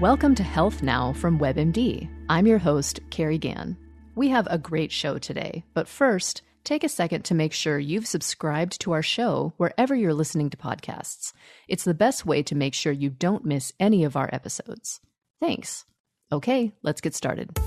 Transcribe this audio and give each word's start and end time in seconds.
Welcome 0.00 0.36
to 0.36 0.44
Health 0.44 0.80
Now 0.80 1.12
from 1.12 1.40
WebMD. 1.40 2.08
I'm 2.28 2.46
your 2.46 2.58
host, 2.58 3.00
Carrie 3.10 3.36
Gann. 3.36 3.76
We 4.14 4.28
have 4.28 4.46
a 4.48 4.56
great 4.56 4.92
show 4.92 5.18
today, 5.18 5.64
but 5.74 5.88
first, 5.88 6.42
take 6.62 6.84
a 6.84 6.88
second 6.88 7.24
to 7.24 7.34
make 7.34 7.52
sure 7.52 7.80
you've 7.80 8.06
subscribed 8.06 8.80
to 8.82 8.92
our 8.92 9.02
show 9.02 9.54
wherever 9.56 9.96
you're 9.96 10.14
listening 10.14 10.50
to 10.50 10.56
podcasts. 10.56 11.32
It's 11.66 11.82
the 11.82 11.94
best 11.94 12.24
way 12.24 12.44
to 12.44 12.54
make 12.54 12.74
sure 12.74 12.92
you 12.92 13.10
don't 13.10 13.44
miss 13.44 13.72
any 13.80 14.04
of 14.04 14.14
our 14.14 14.30
episodes. 14.32 15.00
Thanks. 15.40 15.84
Okay, 16.30 16.72
let's 16.84 17.00
get 17.00 17.16
started. 17.16 17.58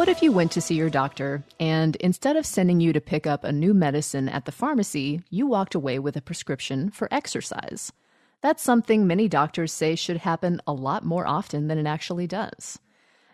What 0.00 0.08
if 0.08 0.22
you 0.22 0.32
went 0.32 0.50
to 0.52 0.62
see 0.62 0.76
your 0.76 0.88
doctor 0.88 1.44
and 1.60 1.94
instead 1.96 2.34
of 2.36 2.46
sending 2.46 2.80
you 2.80 2.90
to 2.94 3.02
pick 3.02 3.26
up 3.26 3.44
a 3.44 3.52
new 3.52 3.74
medicine 3.74 4.30
at 4.30 4.46
the 4.46 4.50
pharmacy, 4.50 5.20
you 5.28 5.46
walked 5.46 5.74
away 5.74 5.98
with 5.98 6.16
a 6.16 6.22
prescription 6.22 6.90
for 6.90 7.06
exercise? 7.12 7.92
That's 8.40 8.62
something 8.62 9.06
many 9.06 9.28
doctors 9.28 9.74
say 9.74 9.96
should 9.96 10.16
happen 10.16 10.62
a 10.66 10.72
lot 10.72 11.04
more 11.04 11.26
often 11.26 11.68
than 11.68 11.76
it 11.76 11.86
actually 11.86 12.26
does. 12.26 12.78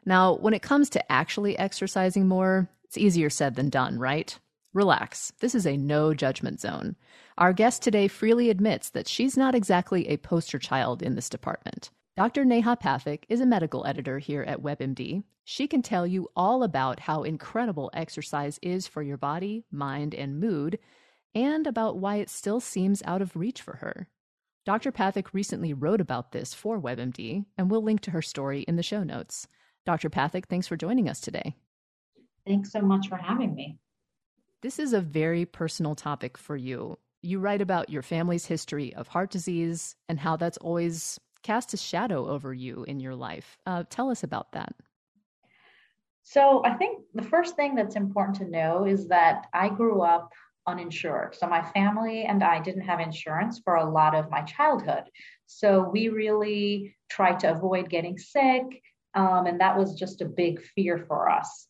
Now, 0.04 0.34
when 0.34 0.54
it 0.54 0.62
comes 0.62 0.90
to 0.90 1.12
actually 1.12 1.56
exercising 1.56 2.26
more, 2.26 2.68
it's 2.82 2.98
easier 2.98 3.30
said 3.30 3.54
than 3.54 3.68
done, 3.68 4.00
right? 4.00 4.36
Relax. 4.74 5.32
This 5.38 5.54
is 5.54 5.68
a 5.68 5.76
no 5.76 6.14
judgment 6.14 6.60
zone. 6.60 6.96
Our 7.38 7.52
guest 7.52 7.80
today 7.80 8.08
freely 8.08 8.50
admits 8.50 8.90
that 8.90 9.06
she's 9.06 9.36
not 9.36 9.54
exactly 9.54 10.08
a 10.08 10.16
poster 10.16 10.58
child 10.58 11.00
in 11.00 11.14
this 11.14 11.28
department. 11.28 11.90
Dr. 12.16 12.46
Neha 12.46 12.78
Pathak 12.78 13.24
is 13.28 13.42
a 13.42 13.46
medical 13.46 13.86
editor 13.86 14.18
here 14.18 14.42
at 14.42 14.62
WebMD, 14.62 15.22
she 15.44 15.68
can 15.68 15.82
tell 15.82 16.06
you 16.06 16.30
all 16.34 16.62
about 16.62 17.00
how 17.00 17.22
incredible 17.24 17.90
exercise 17.92 18.58
is 18.62 18.86
for 18.86 19.02
your 19.02 19.18
body, 19.18 19.66
mind, 19.70 20.14
and 20.14 20.40
mood, 20.40 20.78
and 21.34 21.66
about 21.66 21.98
why 21.98 22.16
it 22.16 22.30
still 22.30 22.58
seems 22.58 23.02
out 23.04 23.20
of 23.20 23.36
reach 23.36 23.60
for 23.60 23.76
her. 23.76 24.08
Dr. 24.64 24.90
Pathak 24.92 25.34
recently 25.34 25.74
wrote 25.74 26.00
about 26.00 26.32
this 26.32 26.54
for 26.54 26.80
WebMD, 26.80 27.44
and 27.58 27.70
we'll 27.70 27.84
link 27.84 28.00
to 28.00 28.10
her 28.12 28.22
story 28.22 28.62
in 28.62 28.76
the 28.76 28.82
show 28.82 29.02
notes. 29.02 29.46
Dr. 29.84 30.08
Pathak, 30.08 30.46
thanks 30.46 30.66
for 30.66 30.76
joining 30.76 31.10
us 31.10 31.20
today. 31.20 31.54
Thanks 32.46 32.72
so 32.72 32.80
much 32.80 33.10
for 33.10 33.16
having 33.16 33.54
me. 33.54 33.78
This 34.62 34.78
is 34.78 34.94
a 34.94 35.02
very 35.02 35.44
personal 35.44 35.94
topic 35.94 36.38
for 36.38 36.56
you. 36.56 36.98
You 37.20 37.40
write 37.40 37.60
about 37.60 37.90
your 37.90 38.02
family's 38.02 38.46
history 38.46 38.94
of 38.94 39.08
heart 39.08 39.30
disease 39.30 39.96
and 40.08 40.18
how 40.18 40.36
that's 40.36 40.56
always 40.58 41.20
cast 41.46 41.72
a 41.72 41.76
shadow 41.76 42.26
over 42.26 42.52
you 42.52 42.84
in 42.88 42.98
your 42.98 43.14
life. 43.14 43.56
Uh, 43.64 43.84
tell 43.88 44.10
us 44.10 44.24
about 44.24 44.50
that. 44.52 44.74
So 46.24 46.60
I 46.64 46.74
think 46.74 47.04
the 47.14 47.22
first 47.22 47.54
thing 47.54 47.76
that's 47.76 47.94
important 47.94 48.38
to 48.38 48.50
know 48.50 48.84
is 48.84 49.06
that 49.08 49.46
I 49.52 49.68
grew 49.68 50.02
up 50.02 50.32
uninsured. 50.66 51.36
So 51.36 51.46
my 51.46 51.62
family 51.62 52.24
and 52.24 52.42
I 52.42 52.60
didn't 52.60 52.88
have 52.90 52.98
insurance 52.98 53.60
for 53.64 53.76
a 53.76 53.88
lot 53.88 54.16
of 54.16 54.28
my 54.28 54.42
childhood. 54.42 55.04
So 55.46 55.88
we 55.88 56.08
really 56.08 56.96
tried 57.08 57.38
to 57.40 57.52
avoid 57.52 57.88
getting 57.88 58.18
sick. 58.18 58.64
Um, 59.14 59.46
and 59.46 59.60
that 59.60 59.78
was 59.78 59.94
just 59.94 60.22
a 60.22 60.24
big 60.42 60.60
fear 60.74 60.98
for 61.06 61.30
us. 61.30 61.68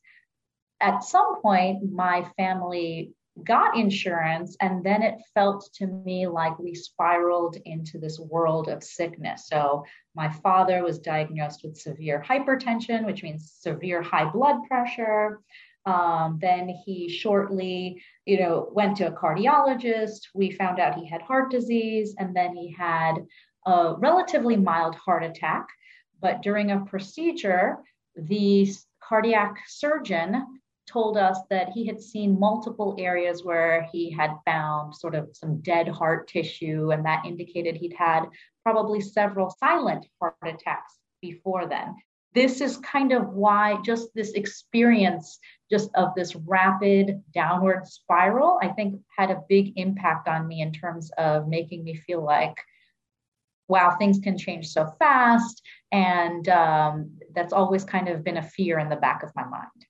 At 0.81 1.05
some 1.05 1.43
point, 1.43 1.93
my 1.93 2.27
family 2.39 3.13
got 3.45 3.77
insurance 3.77 4.57
and 4.61 4.83
then 4.85 5.03
it 5.03 5.17
felt 5.35 5.69
to 5.75 5.87
me 5.87 6.27
like 6.27 6.59
we 6.59 6.75
spiraled 6.75 7.57
into 7.65 7.99
this 7.99 8.19
world 8.19 8.69
of 8.69 8.83
sickness. 8.83 9.47
So 9.49 9.85
my 10.15 10.31
father 10.31 10.83
was 10.83 10.99
diagnosed 10.99 11.61
with 11.63 11.77
severe 11.77 12.23
hypertension 12.27 13.05
which 13.05 13.23
means 13.23 13.53
severe 13.59 14.03
high 14.03 14.31
blood 14.31 14.57
pressure. 14.67 15.41
Um, 15.85 16.39
then 16.41 16.69
he 16.69 17.09
shortly 17.09 18.03
you 18.25 18.41
know 18.41 18.71
went 18.73 18.97
to 18.99 19.09
a 19.09 19.13
cardiologist. 19.13 20.21
We 20.35 20.51
found 20.51 20.81
out 20.81 20.99
he 20.99 21.07
had 21.07 21.23
heart 21.23 21.51
disease 21.51 22.15
and 22.19 22.35
then 22.35 22.57
he 22.57 22.73
had 22.73 23.27
a 23.67 23.95
relatively 23.99 24.57
mild 24.57 24.95
heart 24.95 25.25
attack. 25.25 25.67
But 26.21 26.43
during 26.43 26.71
a 26.71 26.85
procedure 26.87 27.79
the 28.17 28.73
cardiac 29.03 29.59
surgeon 29.67 30.61
told 30.87 31.17
us 31.17 31.39
that 31.51 31.71
he 31.71 31.87
had 31.87 32.01
seen 32.01 32.39
multiple 32.39 32.97
areas 32.99 33.45
where 33.45 33.89
he 33.93 34.11
had 34.11 34.37
found 34.45 34.95
sort 34.95 35.15
of 35.15 35.29
some 35.33 35.61
dead 35.61 35.89
heart 35.89 36.29
tissue, 36.29 36.93
and 36.93 37.05
that 37.05 37.25
indicated 37.25 37.77
he'd 37.77 37.95
had 37.95 38.27
probably 38.63 39.01
several 39.01 39.51
silent 39.51 40.07
heart 40.21 40.37
attacks 40.43 40.99
before 41.21 41.67
then. 41.67 41.95
This 42.35 42.61
is 42.61 42.77
kind 42.79 43.13
of 43.13 43.31
why 43.31 43.79
just 43.85 44.09
this 44.15 44.33
experience 44.33 45.39
just 45.71 45.91
of 45.95 46.15
this 46.15 46.37
rapid 46.37 47.23
downward 47.33 47.87
spiral, 47.87 48.59
I 48.63 48.69
think 48.69 49.01
had 49.17 49.31
a 49.31 49.43
big 49.49 49.73
impact 49.77 50.29
on 50.29 50.47
me 50.47 50.61
in 50.61 50.73
terms 50.73 51.11
of 51.17 51.49
making 51.49 51.83
me 51.83 51.97
feel 51.97 52.23
like, 52.23 52.57
wow, 53.69 53.97
things 53.99 54.19
can 54.19 54.39
change 54.39 54.69
so 54.69 54.87
fast. 54.99 55.63
And 55.91 56.49
um, 56.49 57.11
that's 57.35 57.53
always 57.53 57.85
kind 57.85 58.09
of 58.09 58.23
been 58.23 58.37
a 58.37 58.43
fear 58.43 58.79
in 58.79 58.89
the 58.89 58.97
back 58.97 59.23
of 59.23 59.33
my 59.35 59.45
mind. 59.45 59.87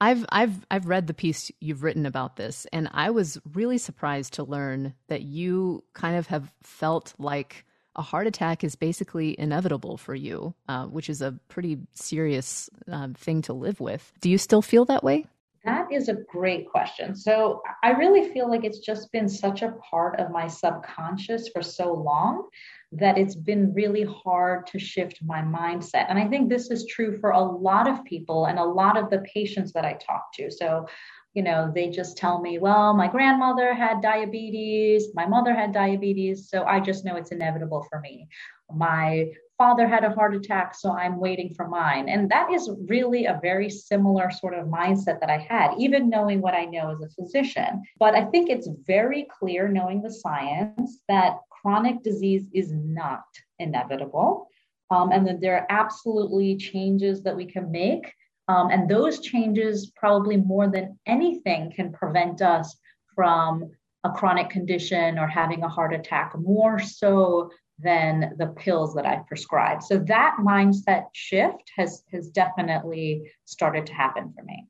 I've 0.00 0.26
I've 0.28 0.66
I've 0.70 0.86
read 0.86 1.06
the 1.06 1.14
piece 1.14 1.50
you've 1.60 1.82
written 1.82 2.06
about 2.06 2.36
this 2.36 2.66
and 2.72 2.88
I 2.92 3.10
was 3.10 3.38
really 3.54 3.78
surprised 3.78 4.34
to 4.34 4.44
learn 4.44 4.94
that 5.08 5.22
you 5.22 5.84
kind 5.94 6.16
of 6.16 6.26
have 6.26 6.52
felt 6.62 7.14
like 7.18 7.64
a 7.96 8.02
heart 8.02 8.26
attack 8.26 8.62
is 8.62 8.76
basically 8.76 9.38
inevitable 9.38 9.96
for 9.96 10.14
you, 10.14 10.54
uh, 10.68 10.84
which 10.84 11.08
is 11.08 11.22
a 11.22 11.32
pretty 11.48 11.78
serious 11.94 12.68
uh, 12.92 13.08
thing 13.16 13.42
to 13.42 13.54
live 13.54 13.80
with. 13.80 14.12
Do 14.20 14.28
you 14.28 14.38
still 14.38 14.62
feel 14.62 14.84
that 14.84 15.02
way? 15.02 15.24
That 15.64 15.90
is 15.90 16.08
a 16.08 16.14
great 16.14 16.70
question. 16.70 17.16
So 17.16 17.60
I 17.82 17.90
really 17.90 18.32
feel 18.32 18.48
like 18.48 18.64
it's 18.64 18.78
just 18.78 19.10
been 19.10 19.28
such 19.28 19.62
a 19.62 19.72
part 19.90 20.20
of 20.20 20.30
my 20.30 20.46
subconscious 20.46 21.48
for 21.48 21.60
so 21.60 21.92
long 21.92 22.48
that 22.92 23.18
it's 23.18 23.34
been 23.34 23.72
really 23.74 24.04
hard 24.04 24.66
to 24.68 24.78
shift 24.78 25.18
my 25.24 25.42
mindset. 25.42 26.06
And 26.08 26.18
I 26.18 26.28
think 26.28 26.48
this 26.48 26.70
is 26.70 26.86
true 26.86 27.18
for 27.20 27.30
a 27.30 27.42
lot 27.42 27.88
of 27.88 28.04
people 28.04 28.46
and 28.46 28.58
a 28.58 28.64
lot 28.64 28.96
of 28.96 29.10
the 29.10 29.18
patients 29.20 29.72
that 29.72 29.84
I 29.84 29.94
talk 29.94 30.32
to. 30.34 30.50
So, 30.50 30.86
you 31.34 31.42
know, 31.42 31.70
they 31.74 31.90
just 31.90 32.16
tell 32.16 32.40
me, 32.40 32.58
well, 32.58 32.94
my 32.94 33.08
grandmother 33.08 33.74
had 33.74 34.00
diabetes, 34.00 35.08
my 35.14 35.26
mother 35.26 35.52
had 35.52 35.72
diabetes, 35.72 36.48
so 36.48 36.64
I 36.64 36.80
just 36.80 37.04
know 37.04 37.16
it's 37.16 37.32
inevitable 37.32 37.86
for 37.90 38.00
me. 38.00 38.28
My 38.74 39.30
father 39.58 39.86
had 39.86 40.04
a 40.04 40.10
heart 40.10 40.34
attack, 40.34 40.74
so 40.74 40.92
I'm 40.92 41.18
waiting 41.18 41.52
for 41.54 41.68
mine. 41.68 42.08
And 42.08 42.30
that 42.30 42.50
is 42.52 42.70
really 42.88 43.26
a 43.26 43.38
very 43.42 43.68
similar 43.70 44.30
sort 44.30 44.54
of 44.54 44.66
mindset 44.66 45.20
that 45.20 45.30
I 45.30 45.38
had, 45.38 45.74
even 45.78 46.10
knowing 46.10 46.40
what 46.40 46.54
I 46.54 46.66
know 46.66 46.90
as 46.90 47.00
a 47.00 47.08
physician. 47.08 47.82
But 47.98 48.14
I 48.14 48.24
think 48.26 48.48
it's 48.48 48.68
very 48.86 49.26
clear, 49.38 49.68
knowing 49.68 50.02
the 50.02 50.12
science, 50.12 51.00
that 51.08 51.36
chronic 51.60 52.02
disease 52.02 52.46
is 52.52 52.72
not 52.72 53.24
inevitable. 53.58 54.48
Um, 54.90 55.10
and 55.10 55.26
that 55.26 55.40
there 55.40 55.58
are 55.58 55.66
absolutely 55.68 56.56
changes 56.56 57.22
that 57.22 57.36
we 57.36 57.46
can 57.46 57.72
make. 57.72 58.12
Um, 58.48 58.70
and 58.70 58.88
those 58.88 59.18
changes, 59.18 59.90
probably 59.96 60.36
more 60.36 60.68
than 60.68 60.98
anything, 61.06 61.72
can 61.74 61.92
prevent 61.92 62.40
us 62.40 62.76
from 63.14 63.70
a 64.04 64.10
chronic 64.10 64.50
condition 64.50 65.18
or 65.18 65.26
having 65.26 65.64
a 65.64 65.68
heart 65.68 65.92
attack 65.92 66.32
more 66.38 66.78
so 66.78 67.50
than 67.78 68.34
the 68.38 68.46
pills 68.46 68.94
that 68.94 69.04
I've 69.04 69.26
prescribed. 69.26 69.82
So 69.82 69.98
that 69.98 70.36
mindset 70.40 71.06
shift 71.12 71.70
has 71.76 72.02
has 72.12 72.28
definitely 72.28 73.30
started 73.44 73.86
to 73.86 73.92
happen 73.92 74.32
for 74.34 74.44
me. 74.44 74.66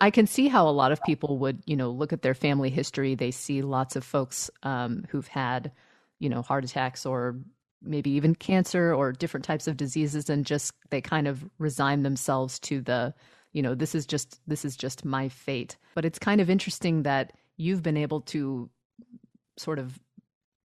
I 0.00 0.10
can 0.10 0.26
see 0.26 0.48
how 0.48 0.68
a 0.68 0.70
lot 0.70 0.92
of 0.92 1.02
people 1.02 1.38
would, 1.38 1.62
you 1.66 1.76
know, 1.76 1.90
look 1.90 2.12
at 2.12 2.22
their 2.22 2.34
family 2.34 2.70
history. 2.70 3.14
They 3.14 3.30
see 3.30 3.62
lots 3.62 3.96
of 3.96 4.04
folks 4.04 4.50
um, 4.62 5.04
who've 5.08 5.26
had, 5.26 5.72
you 6.18 6.28
know, 6.28 6.42
heart 6.42 6.64
attacks 6.64 7.04
or 7.06 7.36
maybe 7.82 8.10
even 8.10 8.34
cancer 8.34 8.94
or 8.94 9.12
different 9.12 9.44
types 9.44 9.66
of 9.68 9.76
diseases, 9.76 10.28
and 10.30 10.46
just 10.46 10.72
they 10.90 11.00
kind 11.00 11.28
of 11.28 11.44
resign 11.58 12.02
themselves 12.02 12.58
to 12.60 12.80
the, 12.80 13.14
you 13.52 13.62
know, 13.62 13.74
this 13.74 13.94
is 13.94 14.06
just 14.06 14.40
this 14.46 14.64
is 14.64 14.76
just 14.76 15.04
my 15.04 15.28
fate. 15.28 15.76
But 15.94 16.04
it's 16.04 16.18
kind 16.18 16.40
of 16.40 16.50
interesting 16.50 17.02
that 17.02 17.32
you've 17.56 17.82
been 17.82 17.96
able 17.96 18.20
to 18.22 18.70
sort 19.56 19.78
of 19.78 19.98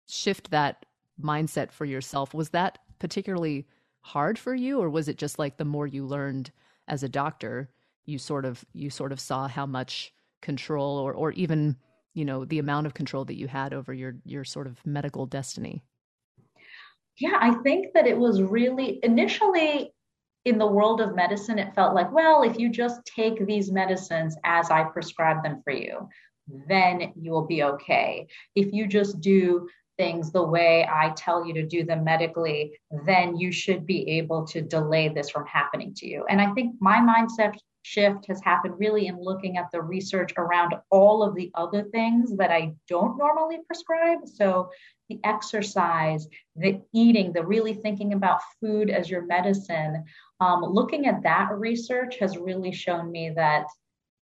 shift 0.07 0.51
that 0.51 0.85
mindset 1.21 1.71
for 1.71 1.85
yourself. 1.85 2.33
Was 2.33 2.49
that 2.49 2.79
particularly 2.99 3.67
hard 4.01 4.37
for 4.37 4.53
you, 4.53 4.79
or 4.79 4.89
was 4.89 5.07
it 5.07 5.17
just 5.17 5.39
like 5.39 5.57
the 5.57 5.65
more 5.65 5.87
you 5.87 6.05
learned 6.05 6.51
as 6.87 7.03
a 7.03 7.09
doctor, 7.09 7.69
you 8.05 8.17
sort 8.17 8.45
of 8.45 8.65
you 8.73 8.89
sort 8.89 9.11
of 9.11 9.19
saw 9.19 9.47
how 9.47 9.65
much 9.65 10.13
control 10.41 10.97
or 10.97 11.13
or 11.13 11.31
even 11.31 11.77
you 12.13 12.25
know 12.25 12.45
the 12.45 12.59
amount 12.59 12.87
of 12.87 12.93
control 12.93 13.25
that 13.25 13.37
you 13.37 13.47
had 13.47 13.73
over 13.73 13.93
your 13.93 14.15
your 14.25 14.43
sort 14.43 14.67
of 14.67 14.85
medical 14.85 15.25
destiny? 15.25 15.83
Yeah, 17.17 17.37
I 17.39 17.53
think 17.63 17.93
that 17.93 18.07
it 18.07 18.17
was 18.17 18.41
really 18.41 18.99
initially 19.03 19.93
in 20.45 20.57
the 20.57 20.67
world 20.67 20.99
of 20.99 21.15
medicine, 21.15 21.57
it 21.57 21.73
felt 21.73 21.95
like, 21.95 22.11
well, 22.11 22.43
if 22.43 22.59
you 22.59 22.69
just 22.69 23.01
take 23.05 23.45
these 23.45 23.71
medicines 23.71 24.35
as 24.43 24.69
I 24.69 24.83
prescribe 24.83 25.41
them 25.41 25.61
for 25.63 25.71
you, 25.71 26.09
then 26.67 27.13
you 27.15 27.31
will 27.31 27.45
be 27.45 27.63
okay. 27.63 28.27
If 28.55 28.73
you 28.73 28.87
just 28.87 29.21
do 29.21 29.69
things 29.97 30.31
the 30.31 30.43
way 30.43 30.87
I 30.91 31.11
tell 31.15 31.45
you 31.45 31.53
to 31.53 31.65
do 31.65 31.85
them 31.85 32.03
medically, 32.03 32.77
then 33.05 33.37
you 33.37 33.51
should 33.51 33.85
be 33.85 34.09
able 34.17 34.45
to 34.47 34.61
delay 34.61 35.07
this 35.07 35.29
from 35.29 35.45
happening 35.45 35.93
to 35.95 36.07
you. 36.07 36.25
And 36.29 36.41
I 36.41 36.51
think 36.53 36.75
my 36.81 36.97
mindset 36.97 37.55
shift 37.83 38.25
has 38.27 38.41
happened 38.41 38.79
really 38.79 39.07
in 39.07 39.21
looking 39.21 39.57
at 39.57 39.69
the 39.71 39.81
research 39.81 40.33
around 40.37 40.73
all 40.89 41.21
of 41.21 41.35
the 41.35 41.51
other 41.53 41.83
things 41.83 42.35
that 42.37 42.51
I 42.51 42.73
don't 42.87 43.17
normally 43.17 43.59
prescribe. 43.67 44.19
So, 44.25 44.69
the 45.09 45.19
exercise, 45.25 46.27
the 46.55 46.81
eating, 46.93 47.33
the 47.33 47.45
really 47.45 47.73
thinking 47.73 48.13
about 48.13 48.39
food 48.61 48.89
as 48.89 49.09
your 49.09 49.25
medicine, 49.25 50.05
um, 50.39 50.63
looking 50.63 51.07
at 51.07 51.23
that 51.23 51.49
research 51.51 52.17
has 52.19 52.37
really 52.37 52.71
shown 52.71 53.11
me 53.11 53.29
that 53.35 53.65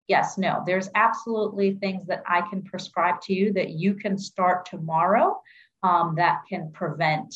yes, 0.08 0.38
no, 0.38 0.62
there's 0.66 0.88
absolutely 0.94 1.74
things 1.74 2.06
that 2.06 2.22
I 2.26 2.40
can 2.48 2.62
prescribe 2.62 3.20
to 3.22 3.34
you 3.34 3.52
that 3.52 3.70
you 3.70 3.94
can 3.94 4.16
start 4.16 4.66
tomorrow 4.66 5.40
um, 5.82 6.14
that 6.16 6.42
can 6.48 6.72
prevent 6.72 7.34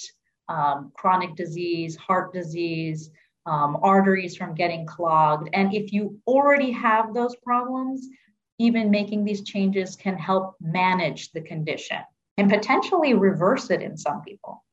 um, 0.49 0.91
chronic 0.97 1.37
disease, 1.37 1.97
heart 1.97 2.33
disease, 2.33 3.11
um, 3.47 3.79
arteries 3.83 4.37
from 4.37 4.55
getting 4.55 4.87
clogged. 4.87 5.49
And 5.53 5.75
if 5.75 5.93
you 5.93 6.19
already 6.27 6.71
have 6.73 7.15
those 7.15 7.35
problems, 7.37 8.09
even 8.59 8.91
making 8.91 9.25
these 9.25 9.43
changes 9.43 9.97
can 9.97 10.17
help 10.17 10.55
manage 10.61 11.33
the 11.33 11.41
condition 11.41 11.99
and 12.39 12.49
potentially 12.51 13.15
reverse 13.15 13.71
it 13.71 13.83
in 13.83 13.97
some 13.97 14.23
people. 14.23 14.65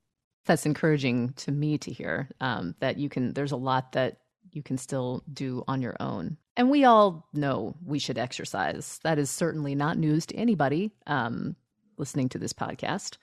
That's 0.46 0.66
encouraging 0.66 1.34
to 1.34 1.52
me 1.52 1.78
to 1.80 1.92
hear 1.92 2.30
um, 2.42 2.76
that 2.80 2.98
you 2.98 3.10
can, 3.10 3.34
there's 3.34 3.52
a 3.52 3.58
lot 3.58 3.92
that 3.94 4.20
you 4.52 4.64
can 4.64 4.78
still 4.78 5.24
do 5.32 5.64
on 5.68 5.82
your 5.82 5.96
own. 6.00 6.38
And 6.58 6.70
we 6.70 6.84
all 6.84 7.28
know 7.34 7.76
we 7.86 8.00
should 8.00 8.18
exercise. 8.18 9.00
That 9.04 9.20
is 9.20 9.30
certainly 9.30 9.76
not 9.76 9.98
news 9.98 10.26
to 10.28 10.36
anybody 10.36 10.92
um, 11.08 11.56
listening 11.98 12.30
to 12.30 12.38
this 12.38 12.54
podcast. 12.54 13.18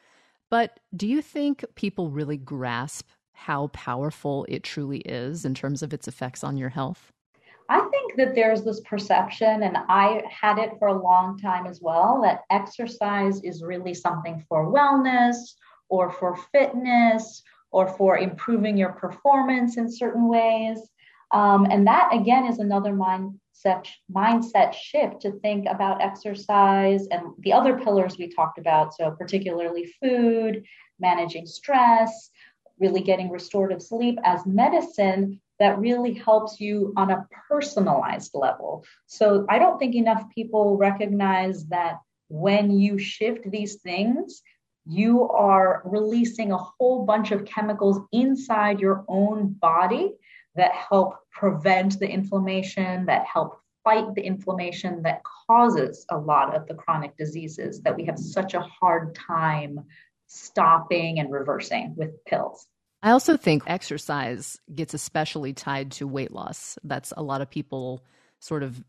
But 0.51 0.79
do 0.95 1.07
you 1.07 1.21
think 1.21 1.65
people 1.75 2.11
really 2.11 2.37
grasp 2.37 3.09
how 3.37 3.69
powerful 3.69 4.47
it 4.49 4.63
truly 4.63 4.99
is 5.01 5.45
in 5.45 5.55
terms 5.55 5.83
of 5.83 5.93
its 5.93 6.09
effects 6.09 6.43
on 6.43 6.57
your 6.57 6.71
health? 6.71 7.13
I 7.69 7.81
think 7.91 8.17
that 8.17 8.35
there's 8.35 8.63
this 8.63 8.81
perception, 8.81 9.63
and 9.63 9.77
I 9.89 10.23
had 10.31 10.59
it 10.59 10.73
for 10.79 10.89
a 10.89 11.03
long 11.03 11.39
time 11.39 11.67
as 11.67 11.81
well, 11.83 12.21
that 12.23 12.43
exercise 12.51 13.43
is 13.43 13.63
really 13.63 13.93
something 13.93 14.45
for 14.49 14.73
wellness 14.73 15.37
or 15.89 16.11
for 16.11 16.37
fitness 16.53 17.43
or 17.71 17.89
for 17.89 18.19
improving 18.19 18.77
your 18.77 18.93
performance 18.93 19.77
in 19.77 19.91
certain 19.91 20.29
ways. 20.29 20.79
Um, 21.33 21.67
and 21.71 21.87
that 21.87 22.09
again 22.13 22.47
is 22.47 22.61
another 22.61 22.93
mindset 22.93 23.87
mindset 24.15 24.73
shift 24.73 25.21
to 25.23 25.33
think 25.41 25.67
about 25.69 26.01
exercise 26.01 27.07
and 27.09 27.33
the 27.41 27.53
other 27.53 27.79
pillars 27.79 28.17
we 28.17 28.29
talked 28.29 28.59
about. 28.59 28.95
So 28.95 29.11
particularly 29.11 29.93
food, 30.01 30.63
managing 31.01 31.47
stress, 31.47 32.31
really 32.79 33.01
getting 33.01 33.31
restorative 33.31 33.83
sleep 33.83 34.19
as 34.25 34.47
medicine 34.47 35.41
that 35.59 35.79
really 35.79 36.13
helps 36.13 36.61
you 36.61 36.93
on 36.97 37.11
a 37.11 37.27
personalized 37.49 38.33
level. 38.35 38.85
So 39.07 39.47
I 39.49 39.59
don't 39.59 39.79
think 39.79 39.95
enough 39.95 40.25
people 40.35 40.77
recognize 40.77 41.67
that 41.67 41.99
when 42.29 42.71
you 42.71 42.99
shift 42.99 43.51
these 43.51 43.77
things, 43.77 44.43
you 44.85 45.29
are 45.29 45.83
releasing 45.85 46.53
a 46.53 46.59
whole 46.59 47.05
bunch 47.05 47.33
of 47.33 47.45
chemicals 47.45 48.01
inside 48.13 48.81
your 48.81 49.05
own 49.09 49.53
body 49.55 50.15
that 50.55 50.73
help 50.73 51.17
prevent 51.31 51.99
the 51.99 52.09
inflammation, 52.09 53.07
that 53.07 53.27
help 53.27 53.59
fight 53.85 54.15
the 54.15 54.23
inflammation 54.23 55.03
that 55.03 55.23
causes 55.47 56.05
a 56.11 56.19
lot 56.19 56.57
of 56.57 56.67
the 56.67 56.75
chronic 56.75 57.17
diseases 57.17 57.81
that 57.83 57.97
we 57.97 58.05
have 58.05 58.19
such 58.19 58.55
a 58.55 58.61
hard 58.61 59.15
time 59.15 59.79
stopping 60.27 61.19
and 61.19 61.31
reversing 61.31 61.95
with 61.97 62.25
pills. 62.25 62.67
I 63.03 63.11
also 63.11 63.37
think 63.37 63.63
exercise 63.67 64.59
gets 64.75 64.95
especially 64.95 65.53
tied 65.53 65.93
to 65.93 66.09
weight 66.09 66.33
loss. 66.33 66.79
That's 66.83 67.13
a 67.17 67.23
lot 67.23 67.41
of 67.41 67.51
people 67.51 68.03
sort 68.41 68.63
of 68.63 68.83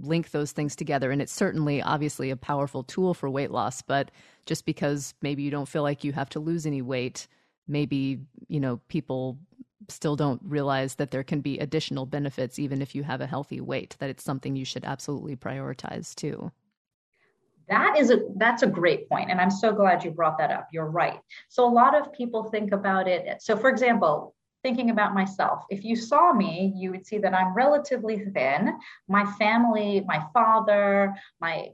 link 0.00 0.30
those 0.30 0.52
things 0.52 0.74
together. 0.74 1.10
And 1.10 1.22
it's 1.22 1.32
certainly 1.32 1.80
obviously 1.80 2.30
a 2.30 2.36
powerful 2.36 2.82
tool 2.82 3.14
for 3.14 3.30
weight 3.30 3.50
loss. 3.50 3.82
But 3.82 4.10
just 4.46 4.66
because 4.66 5.14
maybe 5.22 5.42
you 5.42 5.50
don't 5.50 5.68
feel 5.68 5.82
like 5.82 6.02
you 6.02 6.12
have 6.12 6.30
to 6.30 6.40
lose 6.40 6.66
any 6.66 6.82
weight, 6.82 7.28
maybe, 7.68 8.20
you 8.48 8.58
know, 8.58 8.80
people 8.88 9.38
still 9.88 10.16
don't 10.16 10.40
realize 10.44 10.96
that 10.96 11.10
there 11.10 11.24
can 11.24 11.40
be 11.40 11.58
additional 11.58 12.06
benefits 12.06 12.58
even 12.58 12.80
if 12.82 12.94
you 12.94 13.02
have 13.02 13.20
a 13.20 13.26
healthy 13.26 13.60
weight, 13.60 13.96
that 13.98 14.10
it's 14.10 14.24
something 14.24 14.56
you 14.56 14.64
should 14.64 14.84
absolutely 14.84 15.36
prioritize 15.36 16.14
too. 16.14 16.50
That 17.68 17.96
is 17.98 18.10
a 18.10 18.20
that's 18.36 18.62
a 18.62 18.66
great 18.66 19.08
point 19.08 19.30
and 19.30 19.40
I'm 19.40 19.50
so 19.50 19.72
glad 19.72 20.04
you 20.04 20.10
brought 20.10 20.38
that 20.38 20.50
up. 20.50 20.68
You're 20.72 20.90
right. 20.90 21.20
So 21.48 21.64
a 21.64 21.70
lot 21.70 21.94
of 21.94 22.12
people 22.12 22.44
think 22.44 22.72
about 22.72 23.08
it. 23.08 23.42
So 23.42 23.56
for 23.56 23.70
example, 23.70 24.34
thinking 24.62 24.90
about 24.90 25.14
myself, 25.14 25.64
if 25.70 25.84
you 25.84 25.96
saw 25.96 26.32
me, 26.32 26.72
you 26.76 26.90
would 26.90 27.06
see 27.06 27.18
that 27.18 27.34
I'm 27.34 27.54
relatively 27.54 28.24
thin. 28.32 28.78
My 29.08 29.24
family, 29.32 30.04
my 30.06 30.24
father, 30.32 31.14
my 31.40 31.70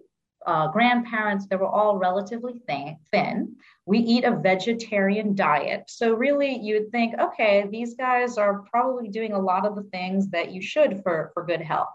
uh, 0.47 0.69
grandparents, 0.69 1.47
they 1.47 1.57
were 1.57 1.67
all 1.67 1.99
relatively 1.99 2.63
thin, 2.67 2.97
thin. 3.11 3.57
We 3.87 3.99
eat 3.99 4.25
a 4.25 4.37
vegetarian 4.37 5.35
diet. 5.35 5.85
So, 5.89 6.15
really, 6.15 6.59
you 6.59 6.75
would 6.75 6.91
think, 6.91 7.19
okay, 7.19 7.67
these 7.71 7.95
guys 7.95 8.39
are 8.39 8.63
probably 8.71 9.09
doing 9.09 9.33
a 9.33 9.41
lot 9.41 9.67
of 9.67 9.75
the 9.75 9.83
things 9.83 10.31
that 10.31 10.53
you 10.53 10.63
should 10.63 11.03
for, 11.03 11.31
for 11.35 11.45
good 11.45 11.61
health. 11.61 11.89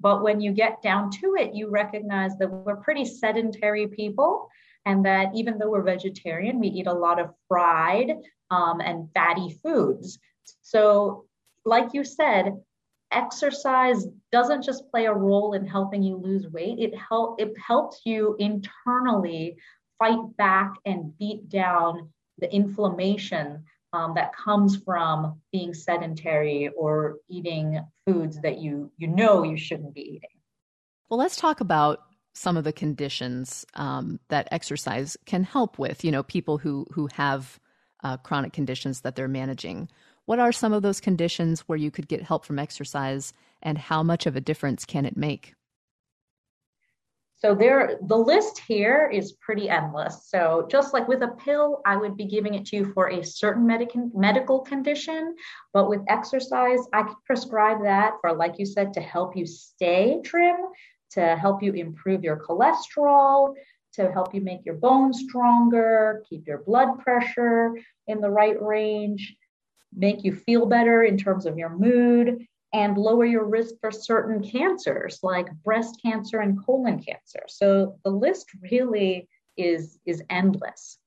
But 0.00 0.22
when 0.22 0.40
you 0.40 0.52
get 0.52 0.82
down 0.82 1.10
to 1.20 1.36
it, 1.38 1.54
you 1.54 1.68
recognize 1.68 2.36
that 2.38 2.50
we're 2.50 2.76
pretty 2.76 3.04
sedentary 3.04 3.86
people, 3.86 4.48
and 4.86 5.04
that 5.04 5.34
even 5.34 5.58
though 5.58 5.70
we're 5.70 5.82
vegetarian, 5.82 6.58
we 6.58 6.68
eat 6.68 6.86
a 6.86 6.92
lot 6.92 7.20
of 7.20 7.34
fried 7.48 8.10
um, 8.50 8.80
and 8.80 9.08
fatty 9.12 9.58
foods. 9.62 10.18
So, 10.62 11.26
like 11.64 11.92
you 11.92 12.04
said, 12.04 12.54
exercise 13.12 14.06
doesn't 14.32 14.62
just 14.62 14.88
play 14.90 15.06
a 15.06 15.12
role 15.12 15.52
in 15.52 15.66
helping 15.66 16.02
you 16.02 16.16
lose 16.16 16.46
weight 16.48 16.78
it 16.78 16.94
help 16.96 17.40
it 17.40 17.52
helps 17.58 18.02
you 18.04 18.36
internally 18.38 19.56
fight 19.98 20.20
back 20.36 20.74
and 20.86 21.16
beat 21.18 21.48
down 21.48 22.08
the 22.38 22.52
inflammation 22.54 23.64
um, 23.92 24.14
that 24.14 24.34
comes 24.34 24.76
from 24.76 25.40
being 25.52 25.74
sedentary 25.74 26.68
or 26.76 27.16
eating 27.28 27.80
foods 28.06 28.40
that 28.42 28.58
you 28.58 28.90
you 28.96 29.08
know 29.08 29.42
you 29.42 29.56
shouldn't 29.56 29.94
be 29.94 30.02
eating 30.02 30.30
well 31.08 31.18
let's 31.18 31.36
talk 31.36 31.60
about 31.60 32.00
some 32.32 32.56
of 32.56 32.64
the 32.64 32.72
conditions 32.72 33.66
um, 33.74 34.20
that 34.28 34.48
exercise 34.52 35.16
can 35.26 35.42
help 35.42 35.78
with 35.78 36.04
you 36.04 36.10
know 36.10 36.22
people 36.22 36.58
who 36.58 36.86
who 36.92 37.08
have 37.12 37.58
uh, 38.02 38.16
chronic 38.16 38.52
conditions 38.52 39.02
that 39.02 39.16
they're 39.16 39.28
managing 39.28 39.88
what 40.30 40.38
are 40.38 40.52
some 40.52 40.72
of 40.72 40.82
those 40.82 41.00
conditions 41.00 41.62
where 41.62 41.76
you 41.76 41.90
could 41.90 42.06
get 42.06 42.22
help 42.22 42.44
from 42.44 42.60
exercise, 42.60 43.32
and 43.62 43.76
how 43.76 44.04
much 44.04 44.26
of 44.26 44.36
a 44.36 44.40
difference 44.40 44.84
can 44.84 45.04
it 45.04 45.16
make? 45.16 45.54
So 47.40 47.54
there, 47.54 47.98
the 48.06 48.18
list 48.18 48.58
here 48.58 49.10
is 49.10 49.32
pretty 49.32 49.70
endless. 49.70 50.28
So 50.28 50.68
just 50.70 50.92
like 50.92 51.08
with 51.08 51.22
a 51.22 51.28
pill, 51.28 51.80
I 51.86 51.96
would 51.96 52.14
be 52.14 52.26
giving 52.26 52.52
it 52.52 52.66
to 52.66 52.76
you 52.76 52.92
for 52.92 53.08
a 53.08 53.24
certain 53.24 53.66
medic- 53.66 54.14
medical 54.14 54.60
condition, 54.60 55.34
but 55.72 55.88
with 55.88 56.02
exercise, 56.08 56.80
I 56.92 57.04
could 57.04 57.16
prescribe 57.24 57.82
that 57.84 58.16
for, 58.20 58.34
like 58.34 58.58
you 58.58 58.66
said, 58.66 58.92
to 58.92 59.00
help 59.00 59.38
you 59.38 59.46
stay 59.46 60.20
trim, 60.22 60.56
to 61.12 61.34
help 61.36 61.62
you 61.62 61.72
improve 61.72 62.22
your 62.22 62.36
cholesterol, 62.36 63.54
to 63.94 64.12
help 64.12 64.34
you 64.34 64.42
make 64.42 64.66
your 64.66 64.76
bones 64.76 65.24
stronger, 65.26 66.22
keep 66.28 66.46
your 66.46 66.58
blood 66.58 66.98
pressure 66.98 67.72
in 68.06 68.20
the 68.20 68.30
right 68.30 68.60
range, 68.60 69.34
make 69.96 70.24
you 70.24 70.34
feel 70.34 70.66
better 70.66 71.02
in 71.02 71.16
terms 71.16 71.46
of 71.46 71.56
your 71.56 71.70
mood 71.70 72.46
and 72.72 72.96
lower 72.96 73.24
your 73.24 73.44
risk 73.44 73.74
for 73.80 73.90
certain 73.90 74.42
cancers 74.42 75.18
like 75.22 75.52
breast 75.64 76.00
cancer 76.02 76.40
and 76.40 76.64
colon 76.64 77.02
cancer. 77.02 77.40
So 77.48 77.98
the 78.04 78.10
list 78.10 78.46
really 78.70 79.28
is 79.56 79.98
is 80.06 80.22
endless. 80.30 80.98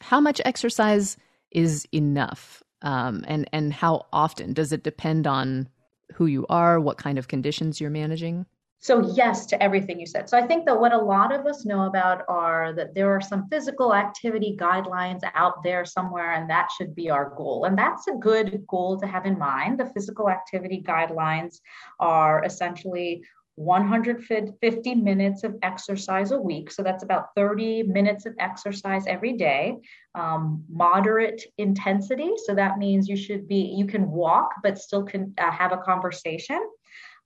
How 0.00 0.20
much 0.20 0.40
exercise 0.44 1.16
is 1.50 1.86
enough? 1.92 2.62
Um, 2.82 3.24
and 3.28 3.48
and 3.52 3.72
how 3.72 4.06
often 4.12 4.52
does 4.52 4.72
it 4.72 4.82
depend 4.82 5.26
on 5.26 5.68
who 6.14 6.26
you 6.26 6.46
are, 6.48 6.80
what 6.80 6.98
kind 6.98 7.18
of 7.18 7.28
conditions 7.28 7.80
you're 7.80 7.90
managing? 7.90 8.46
So, 8.82 9.12
yes 9.12 9.44
to 9.46 9.62
everything 9.62 10.00
you 10.00 10.06
said. 10.06 10.30
So, 10.30 10.38
I 10.38 10.46
think 10.46 10.64
that 10.64 10.80
what 10.80 10.94
a 10.94 10.98
lot 10.98 11.34
of 11.34 11.44
us 11.44 11.66
know 11.66 11.84
about 11.84 12.22
are 12.28 12.72
that 12.72 12.94
there 12.94 13.14
are 13.14 13.20
some 13.20 13.46
physical 13.48 13.94
activity 13.94 14.56
guidelines 14.58 15.20
out 15.34 15.62
there 15.62 15.84
somewhere, 15.84 16.32
and 16.32 16.48
that 16.48 16.68
should 16.76 16.94
be 16.94 17.10
our 17.10 17.34
goal. 17.36 17.66
And 17.66 17.76
that's 17.76 18.08
a 18.08 18.14
good 18.14 18.64
goal 18.66 18.98
to 18.98 19.06
have 19.06 19.26
in 19.26 19.38
mind. 19.38 19.78
The 19.78 19.90
physical 19.92 20.30
activity 20.30 20.82
guidelines 20.82 21.60
are 21.98 22.42
essentially 22.42 23.22
150 23.56 24.94
minutes 24.94 25.44
of 25.44 25.56
exercise 25.62 26.30
a 26.30 26.40
week. 26.40 26.70
So, 26.70 26.82
that's 26.82 27.02
about 27.02 27.34
30 27.36 27.82
minutes 27.82 28.24
of 28.24 28.32
exercise 28.38 29.06
every 29.06 29.34
day. 29.34 29.76
Um, 30.14 30.64
moderate 30.70 31.42
intensity. 31.58 32.30
So, 32.46 32.54
that 32.54 32.78
means 32.78 33.10
you 33.10 33.16
should 33.16 33.46
be, 33.46 33.74
you 33.76 33.84
can 33.84 34.10
walk, 34.10 34.54
but 34.62 34.78
still 34.78 35.02
can 35.02 35.34
uh, 35.36 35.50
have 35.50 35.72
a 35.72 35.76
conversation 35.76 36.66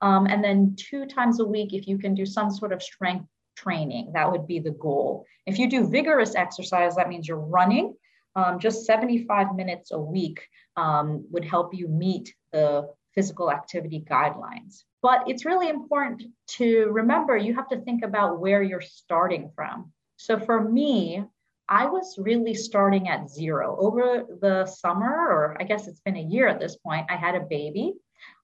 um, 0.01 0.27
and 0.27 0.43
then 0.43 0.77
two 0.79 1.07
times 1.07 1.41
a 1.41 1.45
week, 1.45 1.73
if 1.73 1.87
you 1.87 1.99
can 1.99 2.15
do 2.15 2.27
some 2.27 2.51
sort 2.51 2.73
of 2.73 2.83
strength 2.83 3.27
training, 3.57 4.13
that 4.15 4.31
would 4.31 4.47
be 4.47 4.59
the 4.59 4.71
goal. 4.71 5.25
If 5.47 5.59
you 5.59 5.69
do 5.69 5.89
vigorous 5.89 6.35
exercise, 6.35 6.97
that 6.97 7.09
means 7.09 7.29
you're 7.29 7.39
running. 7.39 7.95
Um, 8.37 8.59
just 8.59 8.85
75 8.85 9.55
minutes 9.55 9.93
a 9.93 9.99
week 9.99 10.41
um, 10.77 11.25
would 11.31 11.45
help 11.45 11.73
you 11.73 11.87
meet 11.87 12.35
the 12.53 12.89
physical 13.15 13.51
activity 13.51 14.05
guidelines. 14.09 14.83
But 15.03 15.25
it's 15.29 15.45
really 15.45 15.69
important 15.69 16.25
to 16.57 16.89
remember 16.91 17.37
you 17.37 17.55
have 17.55 17.69
to 17.69 17.81
think 17.81 18.03
about 18.03 18.41
where 18.41 18.63
you're 18.63 18.81
starting 18.81 19.51
from. 19.55 19.93
So 20.17 20.41
for 20.41 20.61
me, 20.61 21.23
I 21.69 21.87
was 21.87 22.17
really 22.19 22.55
starting 22.55 23.09
at 23.09 23.31
zero. 23.31 23.77
Over 23.79 24.25
the 24.41 24.67
summer, 24.67 25.09
or 25.09 25.57
I 25.61 25.65
guess 25.65 25.87
it's 25.87 26.01
been 26.01 26.17
a 26.17 26.23
year 26.23 26.49
at 26.49 26.61
this 26.61 26.77
point, 26.77 27.07
I 27.09 27.17
had 27.17 27.35
a 27.35 27.41
baby. 27.41 27.95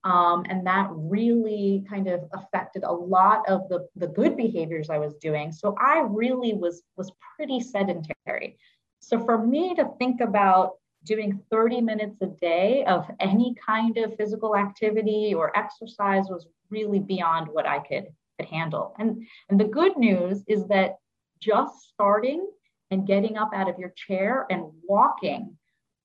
Um, 0.04 0.44
and 0.48 0.66
that 0.66 0.88
really 0.92 1.84
kind 1.88 2.08
of 2.08 2.22
affected 2.32 2.84
a 2.84 2.92
lot 2.92 3.46
of 3.48 3.68
the, 3.68 3.86
the 3.96 4.06
good 4.06 4.36
behaviors 4.36 4.88
I 4.88 4.98
was 4.98 5.14
doing. 5.16 5.52
So 5.52 5.74
I 5.78 6.00
really 6.08 6.54
was 6.54 6.82
was 6.96 7.12
pretty 7.36 7.60
sedentary. 7.60 8.56
So 9.00 9.22
for 9.24 9.38
me 9.38 9.74
to 9.74 9.90
think 9.98 10.20
about 10.20 10.72
doing 11.04 11.40
30 11.50 11.80
minutes 11.80 12.20
a 12.20 12.26
day 12.26 12.84
of 12.84 13.10
any 13.20 13.54
kind 13.66 13.96
of 13.98 14.16
physical 14.16 14.56
activity 14.56 15.34
or 15.34 15.56
exercise 15.56 16.24
was 16.28 16.46
really 16.70 16.98
beyond 16.98 17.48
what 17.48 17.66
I 17.66 17.78
could, 17.78 18.06
could 18.38 18.48
handle. 18.48 18.94
And, 18.98 19.26
and 19.48 19.58
the 19.58 19.64
good 19.64 19.96
news 19.96 20.44
is 20.46 20.66
that 20.66 20.96
just 21.40 21.88
starting 21.88 22.46
and 22.90 23.06
getting 23.06 23.38
up 23.38 23.50
out 23.54 23.68
of 23.68 23.78
your 23.78 23.92
chair 23.96 24.46
and 24.50 24.64
walking 24.86 25.56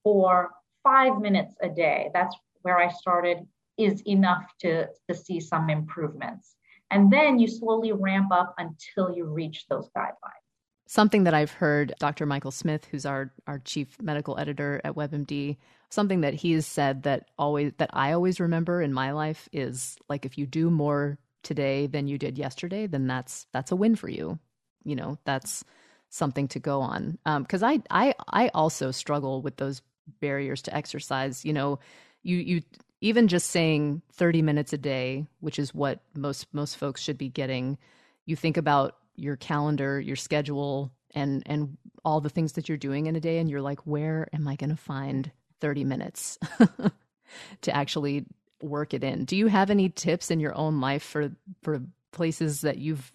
for 0.03 0.51
five 0.83 1.19
minutes 1.19 1.55
a 1.61 1.67
day, 1.67 2.09
that's 2.13 2.35
where 2.61 2.77
I 2.77 2.89
started, 2.89 3.39
is 3.77 4.01
enough 4.07 4.45
to, 4.61 4.87
to 5.09 5.15
see 5.15 5.39
some 5.39 5.69
improvements. 5.69 6.55
And 6.91 7.11
then 7.11 7.39
you 7.39 7.47
slowly 7.47 7.91
ramp 7.91 8.31
up 8.31 8.55
until 8.57 9.15
you 9.15 9.25
reach 9.25 9.65
those 9.69 9.89
guidelines. 9.97 10.43
Something 10.87 11.23
that 11.23 11.33
I've 11.33 11.51
heard 11.51 11.93
Dr. 11.99 12.25
Michael 12.25 12.51
Smith, 12.51 12.85
who's 12.85 13.05
our, 13.05 13.33
our 13.47 13.59
chief 13.59 13.99
medical 14.01 14.37
editor 14.37 14.81
at 14.83 14.95
WebMD, 14.95 15.57
something 15.89 16.21
that 16.21 16.35
he's 16.35 16.67
said 16.67 17.03
that 17.03 17.29
always 17.39 17.73
that 17.77 17.89
I 17.93 18.11
always 18.11 18.39
remember 18.39 18.81
in 18.81 18.93
my 18.93 19.11
life 19.11 19.49
is 19.51 19.97
like 20.09 20.25
if 20.25 20.37
you 20.37 20.45
do 20.45 20.69
more 20.69 21.17
today 21.41 21.87
than 21.87 22.07
you 22.07 22.17
did 22.17 22.37
yesterday, 22.37 22.85
then 22.85 23.07
that's 23.07 23.47
that's 23.51 23.71
a 23.71 23.75
win 23.75 23.95
for 23.95 24.09
you. 24.09 24.37
You 24.83 24.95
know, 24.95 25.17
that's 25.25 25.63
something 26.09 26.47
to 26.49 26.59
go 26.59 26.81
on. 26.81 27.17
Because 27.39 27.63
um, 27.63 27.81
I 27.89 28.09
I 28.09 28.13
I 28.45 28.47
also 28.49 28.91
struggle 28.91 29.41
with 29.41 29.57
those 29.57 29.81
barriers 30.21 30.61
to 30.63 30.75
exercise. 30.75 31.43
You 31.43 31.53
know, 31.53 31.79
you 32.23 32.37
you 32.37 32.61
even 33.05 33.27
just 33.27 33.51
saying 33.51 34.01
30 34.13 34.41
minutes 34.41 34.73
a 34.73 34.79
day, 34.79 35.27
which 35.39 35.59
is 35.59 35.75
what 35.75 35.99
most 36.15 36.51
most 36.53 36.75
folks 36.77 36.99
should 36.99 37.19
be 37.19 37.29
getting. 37.29 37.77
You 38.25 38.35
think 38.35 38.57
about 38.57 38.95
your 39.15 39.35
calendar, 39.35 39.99
your 39.99 40.15
schedule, 40.15 40.91
and 41.13 41.43
and 41.45 41.77
all 42.03 42.19
the 42.19 42.29
things 42.29 42.53
that 42.53 42.67
you're 42.67 42.79
doing 42.79 43.05
in 43.05 43.15
a 43.15 43.19
day, 43.19 43.37
and 43.37 43.47
you're 43.47 43.61
like, 43.61 43.79
where 43.81 44.27
am 44.33 44.47
I 44.47 44.55
going 44.55 44.71
to 44.71 44.75
find 44.75 45.31
30 45.61 45.83
minutes 45.83 46.39
to 47.61 47.75
actually 47.75 48.25
work 48.59 48.95
it 48.95 49.03
in? 49.03 49.25
Do 49.25 49.37
you 49.37 49.47
have 49.47 49.69
any 49.69 49.89
tips 49.89 50.31
in 50.31 50.39
your 50.39 50.55
own 50.55 50.81
life 50.81 51.03
for 51.03 51.29
for 51.61 51.81
places 52.11 52.61
that 52.61 52.79
you've 52.79 53.13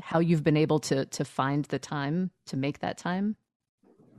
how 0.00 0.20
you've 0.20 0.44
been 0.44 0.56
able 0.56 0.78
to 0.78 1.06
to 1.06 1.24
find 1.24 1.64
the 1.64 1.80
time 1.80 2.30
to 2.46 2.56
make 2.56 2.78
that 2.78 2.96
time? 2.96 3.34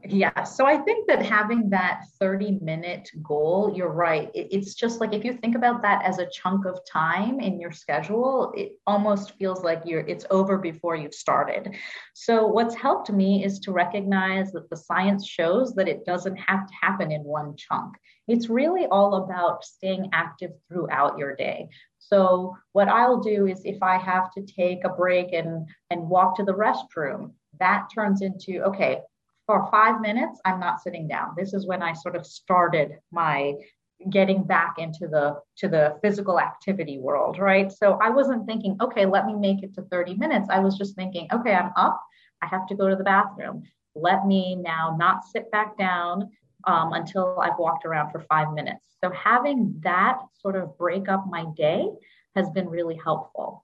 Yeah. 0.06 0.44
So 0.44 0.66
I 0.66 0.78
think 0.80 1.08
that 1.08 1.26
having 1.26 1.70
that 1.70 2.02
30 2.20 2.60
minute 2.62 3.10
goal, 3.22 3.72
you're 3.74 3.92
right. 3.92 4.30
it's 4.34 4.76
just 4.76 5.00
like 5.00 5.14
if 5.14 5.24
you 5.24 5.34
think 5.34 5.56
about 5.56 5.82
that 5.84 6.04
as 6.04 6.20
a 6.20 6.30
chunk 6.30 6.66
of 6.66 6.80
time 6.92 7.40
in 7.40 7.58
your 7.58 7.72
schedule, 7.72 8.52
it 8.56 8.74
almost 8.86 9.38
feels 9.38 9.64
like 9.64 9.84
you're 9.86 10.02
it's 10.02 10.26
over 10.30 10.58
before 10.58 10.98
you've 10.98 11.14
started. 11.14 11.76
So 12.14 12.48
what's 12.48 12.76
helped 12.76 13.12
me 13.12 13.46
is 13.46 13.60
to 13.62 13.72
recognize 13.72 14.52
that 14.52 14.70
the 14.70 14.76
science 14.76 15.26
shows 15.26 15.74
that 15.76 15.88
it 15.88 16.06
doesn't 16.06 16.36
have 16.36 16.68
to 16.68 16.74
happen 16.82 17.10
in 17.10 17.24
one 17.24 17.56
chunk. 17.56 17.96
It's 18.28 18.50
really 18.50 18.86
all 18.88 19.24
about 19.24 19.64
staying 19.64 20.10
active 20.12 20.52
throughout 20.68 21.18
your 21.18 21.34
day. 21.34 21.70
So 22.00 22.58
what 22.74 22.90
I'll 22.90 23.22
do 23.22 23.48
is 23.48 23.62
if 23.64 23.82
I 23.82 23.98
have 23.98 24.34
to 24.34 24.42
take 24.42 24.84
a 24.84 24.90
break 24.90 25.32
and 25.32 25.66
and 25.90 26.10
walk 26.10 26.36
to 26.38 26.44
the 26.44 26.54
restroom, 26.54 27.32
that 27.60 27.88
turns 27.94 28.22
into 28.22 28.64
okay 28.64 29.00
for 29.46 29.68
five 29.72 30.02
minutes, 30.02 30.40
I'm 30.46 30.60
not 30.60 30.82
sitting 30.82 31.08
down. 31.08 31.34
This 31.38 31.54
is 31.54 31.68
when 31.68 31.82
I 31.82 31.94
sort 31.94 32.16
of 32.16 32.26
started 32.26 33.00
my 33.12 33.56
getting 34.10 34.44
back 34.44 34.76
into 34.78 35.08
the 35.08 35.40
to 35.58 35.68
the 35.68 35.98
physical 36.02 36.40
activity 36.40 36.98
world 36.98 37.40
right? 37.40 37.72
So 37.72 37.98
i 38.02 38.10
wasn't 38.10 38.46
thinking 38.46 38.76
okay 38.82 39.06
let 39.06 39.26
me 39.26 39.34
make 39.34 39.64
it 39.64 39.74
to 39.76 39.82
30 39.84 40.16
minutes. 40.16 40.50
I 40.50 40.60
was 40.60 40.78
just 40.78 40.96
thinking 40.96 41.28
okay 41.32 41.54
i'm 41.54 41.72
up. 41.76 42.02
I 42.42 42.48
have 42.48 42.68
to 42.68 42.76
go 42.76 42.90
to 42.90 42.96
the 42.96 43.04
bathroom. 43.04 43.64
Let 43.96 44.26
me 44.26 44.56
now 44.56 44.96
not 45.00 45.24
sit 45.26 45.50
back 45.52 45.78
down 45.78 46.30
um, 46.66 46.94
until 46.94 47.40
i've 47.40 47.58
walked 47.60 47.86
around 47.86 48.12
for 48.12 48.26
five 48.28 48.52
minutes. 48.54 48.98
So 49.02 49.10
having 49.12 49.76
that 49.84 50.20
sort 50.34 50.56
of 50.56 50.78
break 50.78 51.08
up 51.08 51.26
my 51.30 51.46
day 51.56 51.88
has 52.36 52.50
been 52.50 52.68
really 52.68 53.00
helpful 53.02 53.64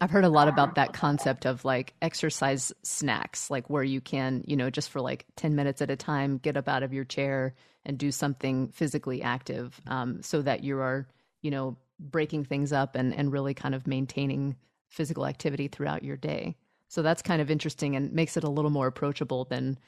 I've 0.00 0.10
heard 0.10 0.24
a 0.24 0.28
lot 0.28 0.48
about 0.48 0.74
that 0.74 0.92
concept 0.92 1.46
of 1.46 1.64
like 1.64 1.94
exercise 2.02 2.72
snacks, 2.82 3.50
like 3.50 3.68
where 3.70 3.82
you 3.82 4.00
can, 4.00 4.44
you 4.46 4.56
know, 4.56 4.70
just 4.70 4.90
for 4.90 5.00
like 5.00 5.26
10 5.36 5.54
minutes 5.54 5.82
at 5.82 5.90
a 5.90 5.96
time, 5.96 6.38
get 6.38 6.56
up 6.56 6.68
out 6.68 6.82
of 6.82 6.92
your 6.92 7.04
chair 7.04 7.54
and 7.84 7.98
do 7.98 8.12
something 8.12 8.68
physically 8.68 9.22
active 9.22 9.80
um, 9.86 10.22
so 10.22 10.42
that 10.42 10.62
you 10.62 10.78
are, 10.78 11.08
you 11.42 11.50
know, 11.50 11.76
breaking 11.98 12.44
things 12.44 12.72
up 12.72 12.94
and, 12.94 13.14
and 13.14 13.32
really 13.32 13.54
kind 13.54 13.74
of 13.74 13.86
maintaining 13.86 14.56
physical 14.88 15.26
activity 15.26 15.68
throughout 15.68 16.04
your 16.04 16.16
day. 16.16 16.56
So 16.88 17.02
that's 17.02 17.22
kind 17.22 17.42
of 17.42 17.50
interesting 17.50 17.96
and 17.96 18.12
makes 18.12 18.36
it 18.36 18.44
a 18.44 18.50
little 18.50 18.70
more 18.70 18.86
approachable 18.86 19.44
than 19.44 19.78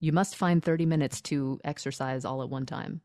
you 0.00 0.12
must 0.12 0.36
find 0.36 0.62
30 0.62 0.86
minutes 0.86 1.20
to 1.22 1.60
exercise 1.64 2.24
all 2.24 2.42
at 2.42 2.50
one 2.50 2.66
time. 2.66 3.00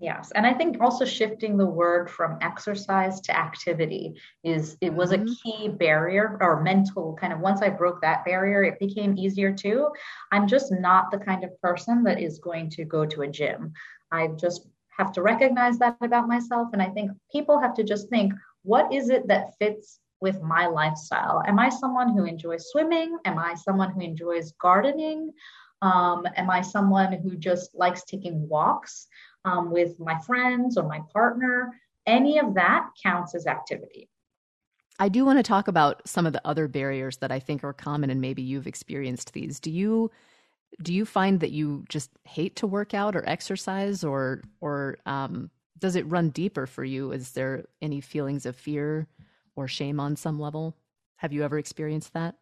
Yes, 0.00 0.30
and 0.32 0.46
I 0.46 0.54
think 0.54 0.80
also 0.80 1.04
shifting 1.04 1.56
the 1.56 1.66
word 1.66 2.08
from 2.08 2.38
exercise 2.40 3.20
to 3.22 3.36
activity 3.36 4.14
is 4.44 4.76
it 4.80 4.92
was 4.92 5.10
mm-hmm. 5.10 5.26
a 5.26 5.34
key 5.34 5.68
barrier 5.68 6.38
or 6.40 6.62
mental 6.62 7.16
kind 7.20 7.32
of 7.32 7.40
once 7.40 7.62
I 7.62 7.70
broke 7.70 8.00
that 8.02 8.24
barrier, 8.24 8.62
it 8.62 8.78
became 8.78 9.18
easier 9.18 9.52
too. 9.52 9.88
I'm 10.30 10.46
just 10.46 10.70
not 10.70 11.10
the 11.10 11.18
kind 11.18 11.42
of 11.42 11.60
person 11.60 12.04
that 12.04 12.20
is 12.20 12.38
going 12.38 12.70
to 12.70 12.84
go 12.84 13.04
to 13.06 13.22
a 13.22 13.28
gym. 13.28 13.72
I 14.12 14.28
just 14.28 14.68
have 14.96 15.10
to 15.12 15.22
recognize 15.22 15.78
that 15.78 15.96
about 16.00 16.28
myself 16.28 16.68
and 16.72 16.80
I 16.80 16.90
think 16.90 17.10
people 17.32 17.58
have 17.58 17.74
to 17.74 17.82
just 17.82 18.08
think 18.08 18.32
what 18.62 18.92
is 18.92 19.10
it 19.10 19.26
that 19.26 19.58
fits 19.58 19.98
with 20.20 20.40
my 20.42 20.66
lifestyle? 20.66 21.42
Am 21.46 21.58
I 21.58 21.70
someone 21.70 22.16
who 22.16 22.24
enjoys 22.24 22.70
swimming? 22.70 23.18
Am 23.24 23.38
I 23.38 23.54
someone 23.54 23.90
who 23.90 24.00
enjoys 24.00 24.52
gardening? 24.60 25.32
Um, 25.80 26.26
am 26.36 26.50
I 26.50 26.60
someone 26.62 27.12
who 27.12 27.36
just 27.36 27.74
likes 27.74 28.04
taking 28.04 28.48
walks? 28.48 29.06
Um, 29.44 29.70
with 29.70 29.98
my 29.98 30.18
friends 30.20 30.76
or 30.76 30.86
my 30.88 31.00
partner, 31.12 31.72
any 32.06 32.38
of 32.38 32.54
that 32.54 32.88
counts 33.02 33.34
as 33.34 33.46
activity. 33.46 34.08
I 34.98 35.08
do 35.08 35.24
want 35.24 35.38
to 35.38 35.42
talk 35.42 35.68
about 35.68 36.06
some 36.08 36.26
of 36.26 36.32
the 36.32 36.46
other 36.46 36.66
barriers 36.66 37.18
that 37.18 37.30
I 37.30 37.38
think 37.38 37.62
are 37.62 37.72
common 37.72 38.10
and 38.10 38.20
maybe 38.20 38.42
you've 38.42 38.66
experienced 38.66 39.32
these. 39.32 39.60
Do 39.60 39.70
you 39.70 40.10
do 40.82 40.92
you 40.92 41.06
find 41.06 41.40
that 41.40 41.50
you 41.50 41.84
just 41.88 42.10
hate 42.24 42.56
to 42.56 42.66
work 42.66 42.92
out 42.94 43.16
or 43.16 43.26
exercise 43.28 44.04
or 44.04 44.42
or 44.60 44.98
um, 45.06 45.50
does 45.78 45.96
it 45.96 46.10
run 46.10 46.30
deeper 46.30 46.66
for 46.66 46.84
you? 46.84 47.12
Is 47.12 47.30
there 47.32 47.66
any 47.80 48.00
feelings 48.00 48.44
of 48.44 48.56
fear 48.56 49.06
or 49.54 49.68
shame 49.68 50.00
on 50.00 50.16
some 50.16 50.38
level? 50.38 50.76
Have 51.16 51.32
you 51.32 51.44
ever 51.44 51.58
experienced 51.58 52.12
that? 52.14 52.34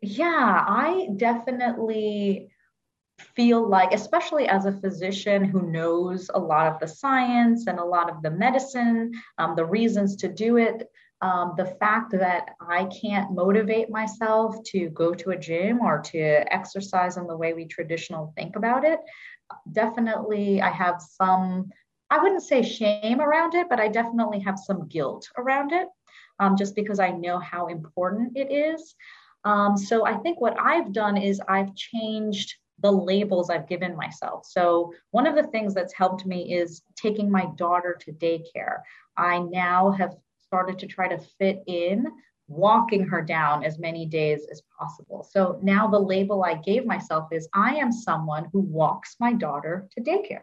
Yeah, 0.00 0.64
I 0.66 1.08
definitely 1.16 2.50
feel 3.18 3.66
like, 3.68 3.92
especially 3.92 4.48
as 4.48 4.66
a 4.66 4.72
physician 4.72 5.44
who 5.44 5.70
knows 5.70 6.30
a 6.34 6.38
lot 6.38 6.66
of 6.66 6.80
the 6.80 6.88
science 6.88 7.66
and 7.66 7.78
a 7.78 7.84
lot 7.84 8.10
of 8.10 8.22
the 8.22 8.30
medicine, 8.30 9.12
um, 9.38 9.54
the 9.54 9.64
reasons 9.64 10.16
to 10.16 10.28
do 10.28 10.56
it, 10.56 10.88
um, 11.20 11.54
the 11.56 11.66
fact 11.66 12.12
that 12.12 12.50
I 12.60 12.84
can't 12.86 13.32
motivate 13.32 13.88
myself 13.88 14.56
to 14.72 14.88
go 14.90 15.14
to 15.14 15.30
a 15.30 15.38
gym 15.38 15.80
or 15.80 16.00
to 16.00 16.18
exercise 16.52 17.16
in 17.16 17.26
the 17.26 17.36
way 17.36 17.54
we 17.54 17.66
traditionally 17.66 18.30
think 18.36 18.56
about 18.56 18.84
it, 18.84 19.00
definitely 19.72 20.60
I 20.60 20.70
have 20.70 21.00
some, 21.00 21.70
I 22.10 22.18
wouldn't 22.18 22.42
say 22.42 22.62
shame 22.62 23.20
around 23.20 23.54
it, 23.54 23.68
but 23.68 23.80
I 23.80 23.88
definitely 23.88 24.40
have 24.40 24.58
some 24.58 24.88
guilt 24.88 25.28
around 25.38 25.72
it 25.72 25.88
um, 26.40 26.56
just 26.56 26.74
because 26.74 26.98
I 26.98 27.10
know 27.10 27.38
how 27.38 27.68
important 27.68 28.36
it 28.36 28.52
is. 28.52 28.94
Um, 29.44 29.76
so 29.76 30.04
I 30.04 30.16
think 30.18 30.40
what 30.40 30.58
I've 30.58 30.92
done 30.92 31.16
is 31.16 31.40
I've 31.48 31.74
changed 31.74 32.56
the 32.80 32.90
labels 32.90 33.50
I've 33.50 33.68
given 33.68 33.96
myself. 33.96 34.46
So, 34.46 34.92
one 35.10 35.26
of 35.26 35.34
the 35.34 35.48
things 35.48 35.74
that's 35.74 35.94
helped 35.94 36.26
me 36.26 36.54
is 36.54 36.82
taking 36.96 37.30
my 37.30 37.46
daughter 37.56 37.96
to 38.00 38.12
daycare. 38.12 38.80
I 39.16 39.38
now 39.38 39.92
have 39.92 40.14
started 40.40 40.78
to 40.80 40.86
try 40.86 41.08
to 41.08 41.18
fit 41.38 41.62
in 41.66 42.06
walking 42.46 43.04
her 43.06 43.22
down 43.22 43.64
as 43.64 43.78
many 43.78 44.06
days 44.06 44.46
as 44.50 44.62
possible. 44.78 45.26
So 45.30 45.58
now 45.62 45.86
the 45.88 45.98
label 45.98 46.44
I 46.44 46.54
gave 46.54 46.84
myself 46.84 47.28
is 47.32 47.48
I 47.54 47.76
am 47.76 47.90
someone 47.90 48.48
who 48.52 48.60
walks 48.60 49.16
my 49.18 49.32
daughter 49.32 49.88
to 49.92 50.02
daycare. 50.02 50.42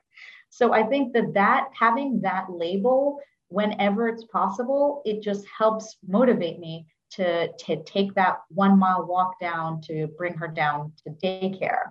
So 0.49 0.73
I 0.73 0.83
think 0.83 1.13
that 1.13 1.33
that 1.35 1.69
having 1.77 2.21
that 2.21 2.47
label 2.49 3.19
whenever 3.49 4.07
it's 4.07 4.23
possible, 4.25 5.01
it 5.05 5.21
just 5.21 5.45
helps 5.57 5.97
motivate 6.07 6.59
me 6.59 6.87
to, 7.11 7.49
to 7.51 7.83
take 7.83 8.13
that 8.15 8.37
one 8.47 8.79
mile 8.79 9.05
walk 9.05 9.39
down 9.39 9.81
to 9.81 10.07
bring 10.17 10.33
her 10.35 10.47
down 10.47 10.93
to 11.03 11.11
daycare. 11.23 11.89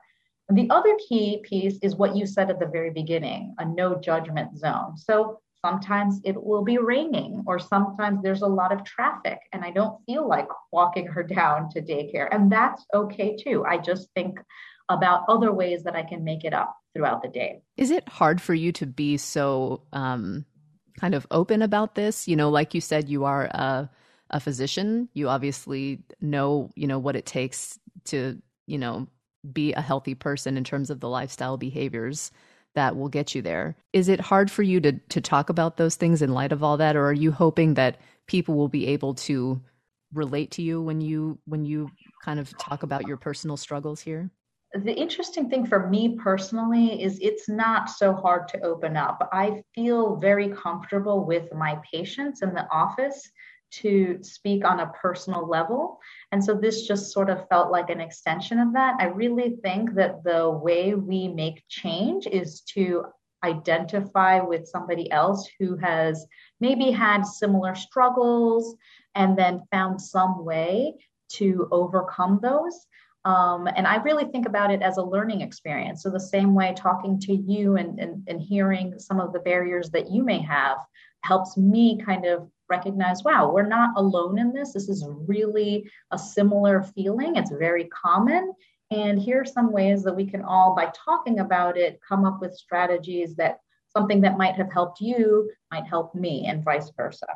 The 0.51 0.69
other 0.71 0.97
key 1.09 1.43
piece 1.43 1.79
is 1.83 1.97
what 1.97 2.17
you 2.17 2.27
said 2.27 2.51
at 2.51 2.59
the 2.59 2.67
very 2.67 2.91
beginning 2.91 3.55
a 3.59 3.65
no 3.65 3.95
judgment 4.01 4.59
zone. 4.59 4.97
So 4.97 5.41
Sometimes 5.65 6.21
it 6.25 6.43
will 6.43 6.65
be 6.65 6.79
raining, 6.79 7.43
or 7.47 7.59
sometimes 7.59 8.23
there's 8.23 8.41
a 8.41 8.47
lot 8.47 8.73
of 8.73 8.83
traffic, 8.85 9.39
and 9.53 9.63
I 9.63 9.71
don't 9.71 10.03
feel 10.07 10.27
like 10.27 10.49
walking 10.73 11.07
her 11.07 11.23
down 11.23 11.69
to 11.71 11.83
daycare. 11.83 12.29
And 12.33 12.51
that's 12.51 12.85
okay 12.95 13.37
too. 13.37 13.65
I 13.69 13.77
just 13.77 14.09
think 14.15 14.39
about 14.89 15.25
other 15.29 15.53
ways 15.53 15.83
that 15.85 15.95
I 15.95 16.03
can 16.03 16.25
make 16.25 16.45
it 16.45 16.55
up 16.55 16.75
throughout 16.95 17.23
the 17.23 17.29
day. 17.29 17.61
Is 17.77 17.91
it 17.91 18.09
hard 18.09 18.41
for 18.41 18.55
you 18.55 18.73
to 18.73 18.87
be 18.87 19.19
so 19.19 19.83
um, 19.93 20.47
kind 20.99 21.15
of 21.15 21.27
open 21.31 21.61
about 21.61 21.95
this? 21.95 22.27
You 22.27 22.37
know, 22.37 22.49
like 22.49 22.73
you 22.73 22.81
said, 22.81 23.11
you 23.11 23.27
are 23.27 23.45
a, 23.45 23.91
a 24.31 24.41
physician. 24.41 25.11
You 25.13 25.29
obviously 25.29 26.01
know, 26.23 26.71
you 26.75 26.87
know, 26.87 26.99
what 26.99 27.17
it 27.17 27.27
takes 27.27 27.79
to, 28.07 28.41
you 28.67 28.79
know, 28.79 29.09
be 29.53 29.73
a 29.73 29.81
healthy 29.81 30.15
person 30.15 30.57
in 30.57 30.65
terms 30.65 30.91
of 30.91 31.01
the 31.01 31.09
lifestyle 31.09 31.57
behaviors 31.57 32.31
that 32.75 32.97
will 32.97 33.09
get 33.09 33.35
you 33.35 33.43
there. 33.43 33.77
Is 33.93 34.09
it 34.09 34.21
hard 34.21 34.51
for 34.51 34.63
you 34.63 34.81
to 34.81 34.93
to 34.93 35.21
talk 35.21 35.51
about 35.51 35.77
those 35.77 35.97
things 35.97 36.23
in 36.23 36.33
light 36.33 36.53
of 36.53 36.63
all 36.63 36.77
that 36.77 36.97
or 36.97 37.07
are 37.07 37.13
you 37.13 37.33
hoping 37.33 37.75
that 37.75 37.99
people 38.27 38.55
will 38.55 38.69
be 38.69 38.87
able 38.87 39.15
to 39.15 39.61
relate 40.13 40.51
to 40.53 40.63
you 40.63 40.81
when 40.81 41.01
you 41.01 41.39
when 41.47 41.65
you 41.65 41.91
kind 42.23 42.39
of 42.39 42.57
talk 42.59 42.83
about 42.83 43.07
your 43.07 43.17
personal 43.17 43.57
struggles 43.57 44.01
here? 44.01 44.31
The 44.73 44.95
interesting 44.95 45.51
thing 45.51 45.67
for 45.67 45.89
me 45.89 46.17
personally 46.17 47.03
is 47.03 47.19
it's 47.21 47.49
not 47.49 47.91
so 47.91 48.15
hard 48.15 48.47
to 48.49 48.61
open 48.61 48.97
up. 48.97 49.29
I 49.33 49.63
feel 49.75 50.15
very 50.17 50.49
comfortable 50.51 51.25
with 51.25 51.53
my 51.53 51.81
patients 51.93 52.43
in 52.43 52.55
the 52.55 52.69
office 52.71 53.29
to 53.71 54.19
speak 54.23 54.65
on 54.65 54.81
a 54.81 54.93
personal 55.01 55.49
level. 55.49 56.01
And 56.33 56.45
so 56.45 56.55
this 56.55 56.87
just 56.87 57.13
sort 57.13 57.31
of 57.31 57.49
felt 57.49 57.71
like 57.71 57.91
an 57.91 58.01
extension 58.01 58.59
of 58.59 58.73
that. 58.73 58.97
I 58.99 59.07
really 59.07 59.57
think 59.63 59.95
that 59.95 60.23
the 60.25 60.51
way 60.51 60.95
we 60.95 61.29
make 61.29 61.63
change 61.69 62.27
is 62.27 62.61
to 62.73 63.07
identify 63.43 64.41
with 64.41 64.69
somebody 64.69 65.11
else 65.11 65.49
who 65.59 65.77
has 65.77 66.27
maybe 66.61 66.91
had 66.91 67.25
similar 67.25 67.75
struggles 67.75 68.77
and 69.15 69.37
then 69.37 69.63
found 69.71 70.01
some 70.01 70.45
way 70.45 70.95
to 71.31 71.69
overcome 71.71 72.41
those. 72.43 72.87
Um, 73.25 73.69
and 73.77 73.87
I 73.87 73.97
really 73.97 74.25
think 74.25 74.47
about 74.47 74.71
it 74.71 74.83
as 74.83 74.97
a 74.97 75.03
learning 75.03 75.43
experience. 75.43 76.03
So, 76.03 76.11
the 76.11 76.19
same 76.19 76.55
way 76.55 76.73
talking 76.75 77.21
to 77.21 77.35
you 77.35 77.77
and, 77.77 77.99
and, 77.99 78.23
and 78.27 78.41
hearing 78.41 78.99
some 78.99 79.21
of 79.21 79.35
the 79.35 79.41
barriers 79.41 79.91
that 79.91 80.11
you 80.11 80.23
may 80.23 80.41
have 80.41 80.79
helps 81.23 81.57
me 81.59 81.99
kind 82.03 82.25
of 82.25 82.49
recognize 82.71 83.23
wow, 83.25 83.51
we're 83.53 83.67
not 83.67 83.91
alone 83.97 84.39
in 84.39 84.53
this. 84.53 84.73
This 84.73 84.89
is 84.89 85.05
really 85.27 85.91
a 86.11 86.19
similar 86.19 86.83
feeling, 86.83 87.37
it's 87.37 87.51
very 87.51 87.85
common. 87.87 88.53
And 88.93 89.21
here 89.21 89.41
are 89.41 89.45
some 89.45 89.71
ways 89.71 90.03
that 90.03 90.17
we 90.17 90.27
can 90.27 90.43
all, 90.43 90.75
by 90.75 90.91
talking 91.05 91.39
about 91.39 91.77
it, 91.77 92.01
come 92.07 92.25
up 92.25 92.41
with 92.41 92.57
strategies 92.57 93.37
that 93.37 93.61
something 93.97 94.21
that 94.23 94.37
might 94.37 94.57
have 94.57 94.73
helped 94.73 95.01
you 95.01 95.51
might 95.71 95.87
help 95.87 96.15
me, 96.15 96.47
and 96.47 96.65
vice 96.65 96.91
versa. 96.97 97.27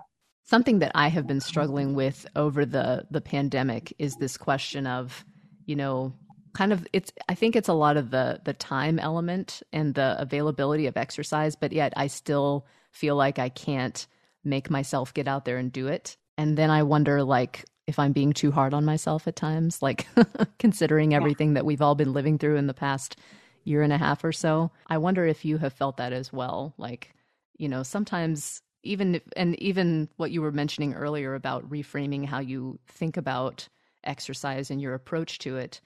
Something 0.44 0.80
that 0.80 0.92
I 0.94 1.08
have 1.08 1.26
been 1.26 1.40
struggling 1.40 1.94
with 1.94 2.26
over 2.36 2.66
the 2.66 3.06
the 3.10 3.20
pandemic 3.20 3.94
is 3.98 4.16
this 4.16 4.36
question 4.36 4.86
of, 4.86 5.24
you 5.66 5.76
know, 5.76 6.14
kind 6.54 6.72
of 6.72 6.86
it's 6.92 7.12
I 7.28 7.34
think 7.34 7.56
it's 7.56 7.68
a 7.68 7.74
lot 7.74 7.96
of 7.96 8.10
the 8.10 8.40
the 8.44 8.52
time 8.52 8.98
element 8.98 9.62
and 9.72 9.94
the 9.94 10.16
availability 10.18 10.86
of 10.86 10.96
exercise, 10.96 11.56
but 11.56 11.72
yet 11.72 11.92
I 11.96 12.08
still 12.08 12.66
feel 12.90 13.16
like 13.16 13.38
I 13.38 13.48
can't 13.48 14.06
make 14.44 14.70
myself 14.70 15.14
get 15.14 15.28
out 15.28 15.44
there 15.44 15.58
and 15.58 15.72
do 15.72 15.88
it. 15.88 16.16
And 16.36 16.56
then 16.56 16.70
I 16.70 16.82
wonder 16.82 17.22
like 17.22 17.64
if 17.86 17.98
I'm 17.98 18.12
being 18.12 18.32
too 18.32 18.50
hard 18.50 18.74
on 18.74 18.84
myself 18.84 19.28
at 19.28 19.36
times, 19.36 19.82
like 19.82 20.06
considering 20.58 21.14
everything 21.14 21.50
yeah. 21.50 21.54
that 21.54 21.66
we've 21.66 21.82
all 21.82 21.94
been 21.94 22.12
living 22.12 22.38
through 22.38 22.56
in 22.56 22.66
the 22.66 22.74
past 22.74 23.18
year 23.64 23.82
and 23.82 23.92
a 23.92 23.98
half 23.98 24.24
or 24.24 24.32
so. 24.32 24.70
I 24.88 24.98
wonder 24.98 25.26
if 25.26 25.44
you 25.44 25.58
have 25.58 25.72
felt 25.72 25.96
that 25.96 26.12
as 26.12 26.32
well. 26.32 26.74
Like, 26.76 27.14
you 27.56 27.68
know, 27.68 27.82
sometimes 27.82 28.62
even 28.82 29.16
if, 29.16 29.22
and 29.36 29.58
even 29.60 30.08
what 30.16 30.30
you 30.30 30.42
were 30.42 30.52
mentioning 30.52 30.94
earlier 30.94 31.34
about 31.34 31.68
reframing 31.70 32.26
how 32.26 32.40
you 32.40 32.78
think 32.86 33.16
about 33.16 33.68
exercise 34.02 34.70
and 34.70 34.82
your 34.82 34.92
approach 34.94 35.38
to 35.38 35.56
it 35.56 35.80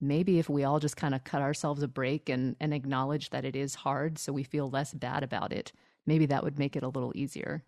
maybe 0.00 0.40
if 0.40 0.50
we 0.50 0.64
all 0.64 0.80
just 0.80 0.96
kind 0.96 1.14
of 1.14 1.22
cut 1.22 1.40
ourselves 1.40 1.80
a 1.82 1.88
break 1.88 2.28
and, 2.28 2.56
and 2.58 2.74
acknowledge 2.74 3.30
that 3.30 3.44
it 3.44 3.54
is 3.54 3.76
hard 3.76 4.18
so 4.18 4.32
we 4.32 4.42
feel 4.42 4.68
less 4.68 4.92
bad 4.92 5.22
about 5.22 5.52
it 5.52 5.72
maybe 6.06 6.26
that 6.26 6.44
would 6.44 6.58
make 6.58 6.76
it 6.76 6.82
a 6.82 6.88
little 6.88 7.12
easier. 7.14 7.62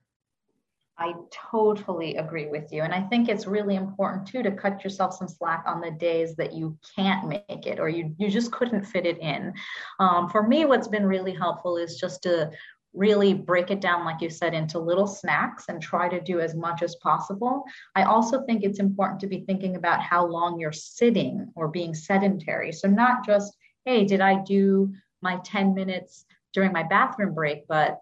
I 0.99 1.13
totally 1.51 2.17
agree 2.17 2.47
with 2.47 2.73
you. 2.73 2.83
And 2.83 2.95
I 2.95 3.03
think 3.03 3.29
it's 3.29 3.47
really 3.47 3.77
important 3.77 4.27
too 4.27 4.43
to 4.43 4.51
cut 4.51 4.83
yourself 4.83 5.15
some 5.15 5.29
slack 5.29 5.65
on 5.67 5.81
the 5.81 5.91
days 5.91 6.37
that 6.37 6.55
you 6.55 6.79
can't 6.97 7.29
make 7.29 7.67
it 7.67 7.79
or 7.79 7.89
you, 7.89 8.15
you 8.19 8.31
just 8.31 8.51
couldn't 8.51 8.85
fit 8.85 9.05
it 9.05 9.19
in. 9.19 9.53
Um, 10.01 10.31
for 10.31 10.43
me, 10.43 10.65
what's 10.65 10.89
been 10.89 11.05
really 11.05 11.35
helpful 11.35 11.77
is 11.77 11.97
just 11.97 12.23
to 12.23 12.51
really 12.95 13.35
break 13.35 13.71
it 13.71 13.83
down, 13.83 14.07
like 14.07 14.23
you 14.23 14.31
said, 14.31 14.55
into 14.55 14.79
little 14.79 15.07
snacks 15.07 15.67
and 15.69 15.83
try 15.83 16.09
to 16.09 16.19
do 16.19 16.41
as 16.41 16.55
much 16.55 16.83
as 16.83 16.97
possible. 16.97 17.65
I 17.95 18.05
also 18.05 18.43
think 18.45 18.63
it's 18.63 18.81
important 18.81 19.21
to 19.21 19.27
be 19.27 19.41
thinking 19.41 19.77
about 19.77 20.01
how 20.01 20.27
long 20.27 20.59
you're 20.59 20.73
sitting 20.73 21.53
or 21.55 21.69
being 21.69 21.95
sedentary. 21.95 22.73
So, 22.73 22.89
not 22.89 23.27
just, 23.27 23.55
hey, 23.85 24.05
did 24.07 24.23
I 24.23 24.43
do 24.43 24.95
my 25.21 25.39
10 25.45 25.75
minutes 25.75 26.25
during 26.55 26.73
my 26.73 26.85
bathroom 26.85 27.35
break, 27.35 27.69
but 27.69 28.01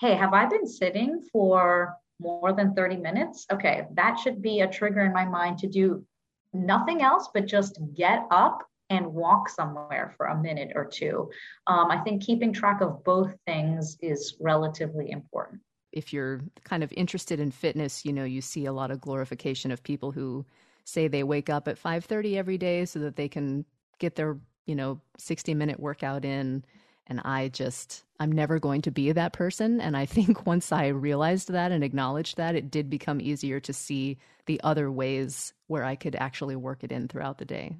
hey, 0.00 0.14
have 0.14 0.34
I 0.34 0.46
been 0.46 0.66
sitting 0.66 1.22
for 1.32 1.94
more 2.20 2.52
than 2.52 2.74
30 2.74 2.96
minutes? 2.96 3.46
Okay, 3.52 3.86
that 3.92 4.18
should 4.18 4.40
be 4.42 4.60
a 4.60 4.68
trigger 4.68 5.00
in 5.00 5.12
my 5.12 5.24
mind 5.24 5.58
to 5.58 5.68
do 5.68 6.04
nothing 6.52 7.02
else 7.02 7.28
but 7.34 7.46
just 7.46 7.78
get 7.94 8.26
up 8.30 8.62
and 8.90 9.06
walk 9.06 9.48
somewhere 9.48 10.14
for 10.16 10.26
a 10.26 10.40
minute 10.40 10.72
or 10.74 10.84
two. 10.84 11.30
Um, 11.66 11.90
I 11.90 11.98
think 11.98 12.22
keeping 12.22 12.52
track 12.52 12.80
of 12.80 13.02
both 13.02 13.34
things 13.46 13.96
is 14.00 14.36
relatively 14.40 15.10
important. 15.10 15.62
If 15.92 16.12
you're 16.12 16.42
kind 16.64 16.82
of 16.82 16.92
interested 16.92 17.40
in 17.40 17.50
fitness, 17.50 18.04
you 18.04 18.12
know, 18.12 18.24
you 18.24 18.40
see 18.40 18.66
a 18.66 18.72
lot 18.72 18.90
of 18.90 19.00
glorification 19.00 19.70
of 19.70 19.82
people 19.82 20.12
who 20.12 20.44
say 20.84 21.08
they 21.08 21.22
wake 21.22 21.48
up 21.48 21.66
at 21.66 21.78
5:30 21.78 22.36
every 22.36 22.58
day 22.58 22.84
so 22.84 22.98
that 23.00 23.16
they 23.16 23.28
can 23.28 23.64
get 23.98 24.16
their, 24.16 24.38
you 24.66 24.74
know, 24.74 25.00
60 25.18 25.54
minute 25.54 25.80
workout 25.80 26.24
in 26.24 26.64
and 27.06 27.20
I 27.20 27.48
just, 27.48 28.04
I'm 28.18 28.32
never 28.32 28.58
going 28.58 28.82
to 28.82 28.90
be 28.90 29.12
that 29.12 29.32
person. 29.32 29.80
And 29.80 29.96
I 29.96 30.06
think 30.06 30.46
once 30.46 30.72
I 30.72 30.88
realized 30.88 31.52
that 31.52 31.72
and 31.72 31.84
acknowledged 31.84 32.36
that, 32.36 32.54
it 32.54 32.70
did 32.70 32.90
become 32.90 33.20
easier 33.20 33.60
to 33.60 33.72
see 33.72 34.18
the 34.46 34.60
other 34.62 34.90
ways 34.90 35.52
where 35.66 35.84
I 35.84 35.96
could 35.96 36.16
actually 36.16 36.56
work 36.56 36.84
it 36.84 36.92
in 36.92 37.08
throughout 37.08 37.38
the 37.38 37.44
day. 37.44 37.76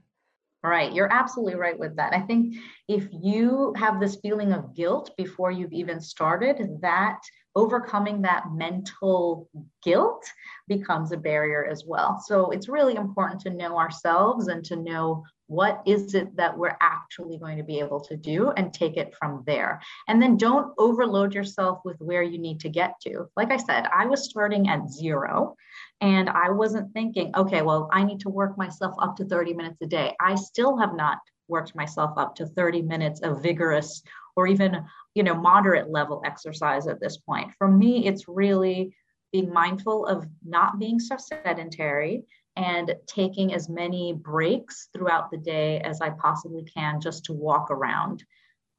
Right. 0.62 0.94
You're 0.94 1.12
absolutely 1.12 1.56
right 1.56 1.78
with 1.78 1.96
that. 1.96 2.14
I 2.14 2.20
think 2.20 2.56
if 2.88 3.06
you 3.12 3.74
have 3.76 4.00
this 4.00 4.16
feeling 4.16 4.54
of 4.54 4.74
guilt 4.74 5.10
before 5.18 5.50
you've 5.50 5.74
even 5.74 6.00
started, 6.00 6.78
that 6.80 7.18
overcoming 7.54 8.22
that 8.22 8.52
mental 8.52 9.48
guilt 9.82 10.24
becomes 10.66 11.12
a 11.12 11.16
barrier 11.16 11.64
as 11.64 11.84
well. 11.86 12.20
So 12.24 12.50
it's 12.50 12.68
really 12.68 12.96
important 12.96 13.40
to 13.42 13.50
know 13.50 13.78
ourselves 13.78 14.48
and 14.48 14.64
to 14.64 14.76
know 14.76 15.24
what 15.46 15.82
is 15.86 16.14
it 16.14 16.34
that 16.36 16.56
we're 16.56 16.76
actually 16.80 17.38
going 17.38 17.58
to 17.58 17.64
be 17.64 17.78
able 17.78 18.00
to 18.00 18.16
do 18.16 18.50
and 18.52 18.72
take 18.72 18.96
it 18.96 19.14
from 19.18 19.44
there. 19.46 19.80
And 20.08 20.20
then 20.20 20.36
don't 20.36 20.72
overload 20.78 21.34
yourself 21.34 21.80
with 21.84 22.00
where 22.00 22.22
you 22.22 22.38
need 22.38 22.60
to 22.60 22.68
get 22.68 22.94
to. 23.02 23.26
Like 23.36 23.52
i 23.52 23.56
said 23.56 23.86
i 23.94 24.06
was 24.06 24.24
starting 24.24 24.68
at 24.68 24.90
zero 24.90 25.54
and 26.00 26.28
i 26.30 26.50
wasn't 26.50 26.92
thinking 26.92 27.30
okay 27.36 27.62
well 27.62 27.88
i 27.92 28.02
need 28.02 28.20
to 28.20 28.28
work 28.28 28.56
myself 28.56 28.94
up 28.98 29.16
to 29.16 29.24
30 29.24 29.54
minutes 29.54 29.80
a 29.82 29.86
day. 29.86 30.14
I 30.20 30.34
still 30.34 30.76
have 30.78 30.94
not 30.94 31.18
worked 31.48 31.74
myself 31.74 32.12
up 32.16 32.34
to 32.36 32.46
30 32.46 32.82
minutes 32.82 33.20
of 33.20 33.42
vigorous 33.42 34.02
or 34.36 34.46
even 34.46 34.84
you 35.14 35.22
know 35.22 35.34
moderate 35.34 35.90
level 35.90 36.22
exercise 36.24 36.86
at 36.86 37.00
this 37.00 37.16
point 37.18 37.50
for 37.58 37.68
me 37.68 38.06
it's 38.06 38.28
really 38.28 38.94
being 39.32 39.52
mindful 39.52 40.06
of 40.06 40.26
not 40.44 40.78
being 40.78 41.00
so 41.00 41.16
sedentary 41.16 42.24
and 42.56 42.94
taking 43.06 43.52
as 43.52 43.68
many 43.68 44.12
breaks 44.12 44.88
throughout 44.92 45.30
the 45.30 45.36
day 45.36 45.80
as 45.80 46.00
I 46.00 46.10
possibly 46.10 46.62
can 46.62 47.00
just 47.00 47.24
to 47.24 47.32
walk 47.32 47.70
around. 47.70 48.24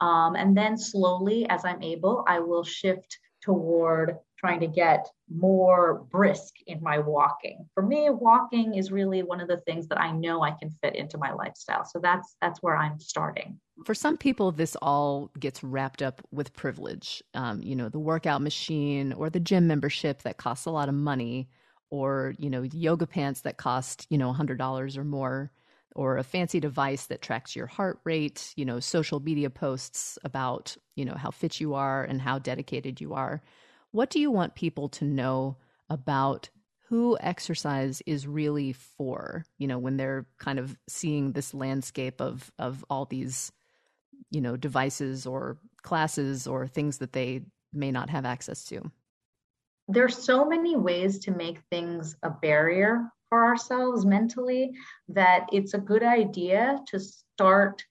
Um, 0.01 0.35
and 0.35 0.55
then 0.55 0.77
slowly, 0.77 1.45
as 1.49 1.65
I'm 1.65 1.83
able, 1.83 2.23
I 2.27 2.39
will 2.39 2.63
shift 2.63 3.19
toward 3.41 4.17
trying 4.45 4.59
to 4.59 4.67
get 4.67 5.07
more 5.27 6.05
brisk 6.11 6.53
in 6.67 6.79
my 6.83 6.99
walking. 6.99 7.65
For 7.73 7.81
me, 7.81 8.11
walking 8.11 8.75
is 8.75 8.91
really 8.91 9.23
one 9.23 9.41
of 9.41 9.47
the 9.47 9.57
things 9.57 9.87
that 9.87 9.99
I 9.99 10.11
know 10.11 10.43
I 10.43 10.51
can 10.51 10.69
fit 10.83 10.95
into 10.95 11.17
my 11.17 11.33
lifestyle. 11.33 11.83
So 11.83 11.99
that's 11.99 12.35
that's 12.41 12.61
where 12.61 12.77
I'm 12.77 12.99
starting. 12.99 13.59
For 13.85 13.95
some 13.95 14.17
people, 14.17 14.51
this 14.51 14.75
all 14.83 15.31
gets 15.39 15.63
wrapped 15.63 16.03
up 16.03 16.21
with 16.31 16.53
privilege. 16.53 17.23
Um, 17.33 17.63
you 17.63 17.75
know, 17.75 17.89
the 17.89 17.99
workout 17.99 18.43
machine 18.43 19.13
or 19.13 19.31
the 19.31 19.39
gym 19.39 19.65
membership 19.65 20.21
that 20.21 20.37
costs 20.37 20.67
a 20.67 20.71
lot 20.71 20.89
of 20.89 20.95
money 20.95 21.49
or 21.89 22.35
you 22.37 22.49
know 22.49 22.61
yoga 22.61 23.07
pants 23.07 23.41
that 23.41 23.57
cost 23.57 24.05
you 24.09 24.17
know 24.17 24.31
$100 24.31 24.97
or 24.97 25.03
more 25.03 25.51
or 25.95 26.17
a 26.17 26.23
fancy 26.23 26.59
device 26.59 27.05
that 27.07 27.21
tracks 27.21 27.55
your 27.55 27.67
heart 27.67 27.99
rate 28.03 28.53
you 28.55 28.65
know 28.65 28.79
social 28.79 29.19
media 29.19 29.51
posts 29.51 30.17
about 30.23 30.75
you 30.95 31.05
know 31.05 31.13
how 31.13 31.29
fit 31.29 31.59
you 31.59 31.75
are 31.75 32.03
and 32.03 32.21
how 32.21 32.39
dedicated 32.39 32.99
you 32.99 33.13
are 33.13 33.41
what 33.95 34.09
do 34.09 34.19
you 34.19 34.29
want 34.29 34.55
people 34.55 34.89
to 34.89 35.05
know 35.05 35.55
about 35.89 36.49
who 36.89 37.17
exercise 37.21 38.01
is 38.05 38.27
really 38.27 38.73
for 38.73 39.45
you 39.57 39.67
know 39.67 39.79
when 39.79 39.95
they're 39.95 40.25
kind 40.37 40.59
of 40.59 40.77
seeing 40.87 41.31
this 41.31 41.53
landscape 41.53 42.19
of 42.19 42.51
of 42.59 42.83
all 42.89 43.05
these 43.05 43.53
you 44.31 44.41
know 44.41 44.57
devices 44.57 45.25
or 45.25 45.57
classes 45.81 46.45
or 46.45 46.67
things 46.67 46.97
that 46.97 47.13
they 47.13 47.43
may 47.71 47.91
not 47.91 48.09
have 48.09 48.25
access 48.25 48.65
to? 48.65 48.81
There's 49.87 50.17
so 50.17 50.43
many 50.43 50.75
ways 50.75 51.19
to 51.19 51.31
make 51.31 51.59
things 51.69 52.17
a 52.21 52.29
barrier 52.29 53.09
for 53.29 53.45
ourselves 53.45 54.05
mentally 54.05 54.73
that 55.09 55.47
it's 55.53 55.73
a 55.73 55.79
good 55.79 56.03
idea 56.03 56.79
to 56.87 56.99
start 56.99 57.85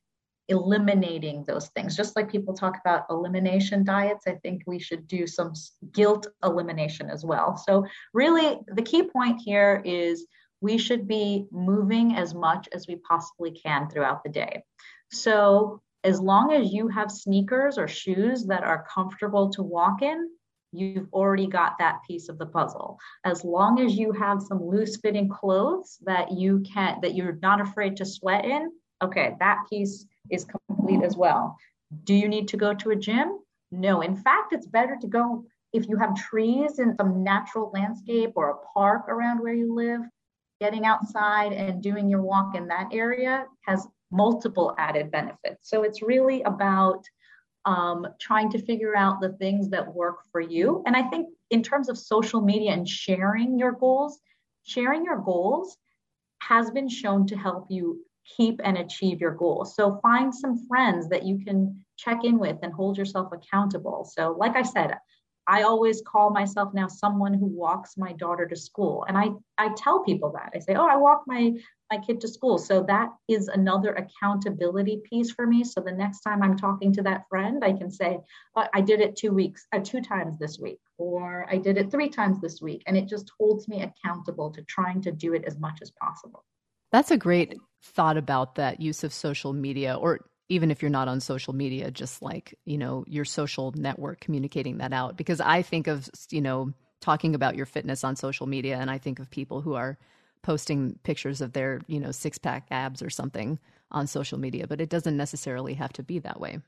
eliminating 0.49 1.45
those 1.47 1.69
things. 1.69 1.97
Just 1.97 2.17
like 2.17 2.31
people 2.31 2.55
talk 2.55 2.79
about 2.81 3.07
elimination 3.11 3.85
diets, 3.85 4.27
I 4.27 4.35
think 4.43 4.63
we 4.67 4.79
should 4.79 5.07
do 5.07 5.27
some 5.27 5.53
guilt 5.93 6.27
elimination 6.43 7.11
as 7.11 7.25
well. 7.25 7.57
So, 7.57 7.87
really, 8.13 8.61
the 8.69 8.83
key 8.83 9.05
point 9.05 9.41
here 9.45 9.83
is 9.85 10.27
we 10.61 10.79
should 10.79 11.07
be 11.07 11.47
moving 11.51 12.17
as 12.17 12.35
much 12.35 12.69
as 12.73 12.87
we 12.87 12.97
possibly 12.97 13.53
can 13.53 13.89
throughout 13.89 14.23
the 14.23 14.31
day. 14.31 14.65
So, 15.11 15.81
as 16.05 16.21
long 16.21 16.53
as 16.53 16.73
you 16.73 16.89
have 16.89 17.11
sneakers 17.11 17.79
or 17.79 17.89
shoes 17.89 18.45
that 18.47 18.63
are 18.63 18.87
comfortable 18.93 19.51
to 19.51 19.63
walk 19.63 20.03
in, 20.03 20.29
you've 20.73 21.09
already 21.13 21.47
got 21.47 21.79
that 21.79 22.01
piece 22.07 22.29
of 22.29 22.37
the 22.37 22.47
puzzle. 22.47 22.99
As 23.25 23.45
long 23.45 23.81
as 23.81 23.97
you 23.97 24.13
have 24.13 24.43
some 24.43 24.63
loose 24.63 24.97
fitting 24.97 25.29
clothes 25.29 25.99
that 26.05 26.33
you 26.33 26.61
can 26.61 27.01
that 27.01 27.15
you're 27.15 27.39
not 27.41 27.61
afraid 27.61 27.97
to 27.99 28.05
sweat 28.05 28.45
in, 28.45 28.71
okay, 29.03 29.37
that 29.39 29.61
piece 29.71 30.07
is 30.31 30.45
complete 30.45 31.03
as 31.05 31.17
well. 31.17 31.57
Do 32.05 32.15
you 32.15 32.29
need 32.29 32.49
to 32.49 32.57
go 32.57 32.75
to 32.75 32.91
a 32.91 32.97
gym? 32.97 33.39
No. 33.71 34.01
In 34.01 34.17
fact, 34.17 34.53
it's 34.53 34.67
better 34.67 34.97
to 35.01 35.07
go 35.07 35.45
if 35.73 35.89
you 35.89 35.97
have 35.97 36.15
trees 36.15 36.79
in 36.79 36.95
some 36.97 37.25
natural 37.25 37.71
landscape 37.75 38.33
or 38.37 38.51
a 38.51 38.59
park 38.73 39.09
around 39.09 39.41
where 39.41 39.55
you 39.55 39.75
live, 39.75 40.03
getting 40.61 40.87
outside 40.87 41.53
and 41.53 41.83
doing 41.83 42.09
your 42.09 42.23
walk 42.23 42.55
in 42.55 42.69
that 42.69 42.89
area 42.93 43.47
has 43.63 43.87
multiple 44.11 44.75
added 44.79 45.11
benefits. 45.11 45.69
So 45.69 45.83
it's 45.83 46.01
really 46.01 46.43
about 46.43 47.05
um, 47.65 48.07
trying 48.21 48.51
to 48.51 48.59
figure 48.59 48.97
out 48.97 49.21
the 49.21 49.33
things 49.33 49.69
that 49.71 49.95
work 49.95 50.19
for 50.31 50.41
you. 50.41 50.83
And 50.87 50.97
I 50.97 51.03
think 51.03 51.29
in 51.51 51.63
terms 51.63 51.89
of 51.89 51.99
social 51.99 52.41
media 52.41 52.73
and 52.73 52.89
sharing 52.89 53.59
your 53.59 53.73
goals, 53.73 54.21
sharing 54.63 55.05
your 55.05 55.19
goals 55.19 55.77
has 56.41 56.71
been 56.71 56.89
shown 56.89 57.27
to 57.27 57.37
help 57.37 57.67
you 57.69 58.05
keep 58.37 58.61
and 58.65 58.79
achieve 58.79 59.21
your 59.21 59.33
goals. 59.33 59.75
So 59.75 59.99
find 60.03 60.35
some 60.35 60.67
friends 60.67 61.09
that 61.09 61.25
you 61.25 61.45
can 61.45 61.85
check 61.97 62.25
in 62.25 62.39
with 62.39 62.59
and 62.63 62.73
hold 62.73 62.99
yourself 62.99 63.33
accountable. 63.33 64.09
So, 64.11 64.35
like 64.39 64.57
I 64.57 64.63
said, 64.63 64.97
I 65.47 65.63
always 65.63 66.03
call 66.03 66.31
myself 66.31 66.73
now 66.73 66.89
someone 66.89 67.35
who 67.35 67.47
walks 67.47 67.97
my 67.99 68.13
daughter 68.15 68.47
to 68.47 68.57
school. 68.57 69.05
And 69.07 69.19
I, 69.19 69.31
I 69.59 69.75
tell 69.77 70.03
people 70.03 70.33
that. 70.33 70.53
I 70.55 70.59
say, 70.59 70.75
oh, 70.75 70.87
I 70.87 70.97
walk 70.97 71.25
my, 71.27 71.53
my 71.93 71.99
kid 71.99 72.21
to 72.23 72.29
school. 72.29 72.57
So 72.57 72.83
that 72.85 73.11
is 73.29 73.49
another 73.49 73.95
accountability 73.95 75.03
piece 75.05 75.33
for 75.33 75.47
me. 75.47 75.63
So 75.63 75.83
the 75.83 75.93
next 75.93 76.21
time 76.21 76.43
I'm 76.43 76.57
talking 76.57 76.95
to 76.95 77.03
that 77.03 77.29
friend, 77.29 77.63
I 77.63 77.73
can 77.73 77.91
say, 77.91 78.19
oh, 78.57 78.65
I 78.73 78.81
did 78.81 79.01
it 79.01 79.17
two 79.17 79.33
weeks, 79.33 79.67
uh, 79.73 79.81
two 79.81 80.01
times 80.01 80.39
this 80.39 80.59
week, 80.59 80.81
or 80.97 81.47
I 81.51 81.59
did 81.59 81.77
it 81.77 81.91
three 81.91 82.09
times 82.09 82.41
this 82.41 82.63
week. 82.63 82.83
And 82.87 82.97
it 82.97 83.07
just 83.07 83.31
holds 83.39 83.69
me 83.69 83.83
accountable 83.83 84.51
to 84.53 84.63
trying 84.63 85.03
to 85.03 85.13
do 85.13 85.35
it 85.35 85.45
as 85.45 85.59
much 85.59 85.81
as 85.83 85.91
possible. 85.91 86.43
That's 86.95 87.11
a 87.11 87.17
great 87.17 87.59
thought 87.83 88.17
about 88.17 88.55
that 88.55 88.81
use 88.81 89.03
of 89.03 89.13
social 89.13 89.53
media 89.53 89.97
or 89.97 90.21
even 90.49 90.71
if 90.71 90.81
you're 90.81 90.93
not 90.93 91.09
on 91.09 91.19
social 91.19 91.53
media, 91.53 91.91
just 91.91 92.23
like, 92.23 92.57
you 92.67 92.79
know, 92.79 93.05
your 93.09 93.25
social 93.25 93.73
network 93.75 94.21
communicating 94.21 94.79
that 94.79 94.93
out. 94.93 95.17
Because 95.17 95.41
I 95.41 95.63
think 95.63 95.89
of, 95.89 96.09
you 96.31 96.41
know, 96.41 96.73
talking 97.01 97.35
about 97.35 97.57
your 97.57 97.67
fitness 97.67 98.05
on 98.05 98.15
social 98.15 98.47
media 98.47 98.77
and 98.77 98.93
I 98.93 98.99
think 98.99 99.19
of 99.19 99.29
people 99.29 99.61
who 99.61 99.75
are 99.75 99.99
posting 100.43 100.97
pictures 101.03 101.41
of 101.41 101.53
their, 101.53 101.81
you 101.89 101.99
know, 101.99 102.13
six 102.13 102.39
pack 102.39 102.69
abs 102.71 103.03
or 103.03 103.11
something 103.11 103.59
on 103.91 104.07
social 104.07 104.39
media, 104.39 104.69
but 104.69 104.81
it 104.81 104.89
doesn't 104.89 105.17
necessarily 105.17 105.75
have 105.75 105.93
to 105.95 106.05
be 106.05 106.21
that 106.21 106.39
way. 106.39 106.61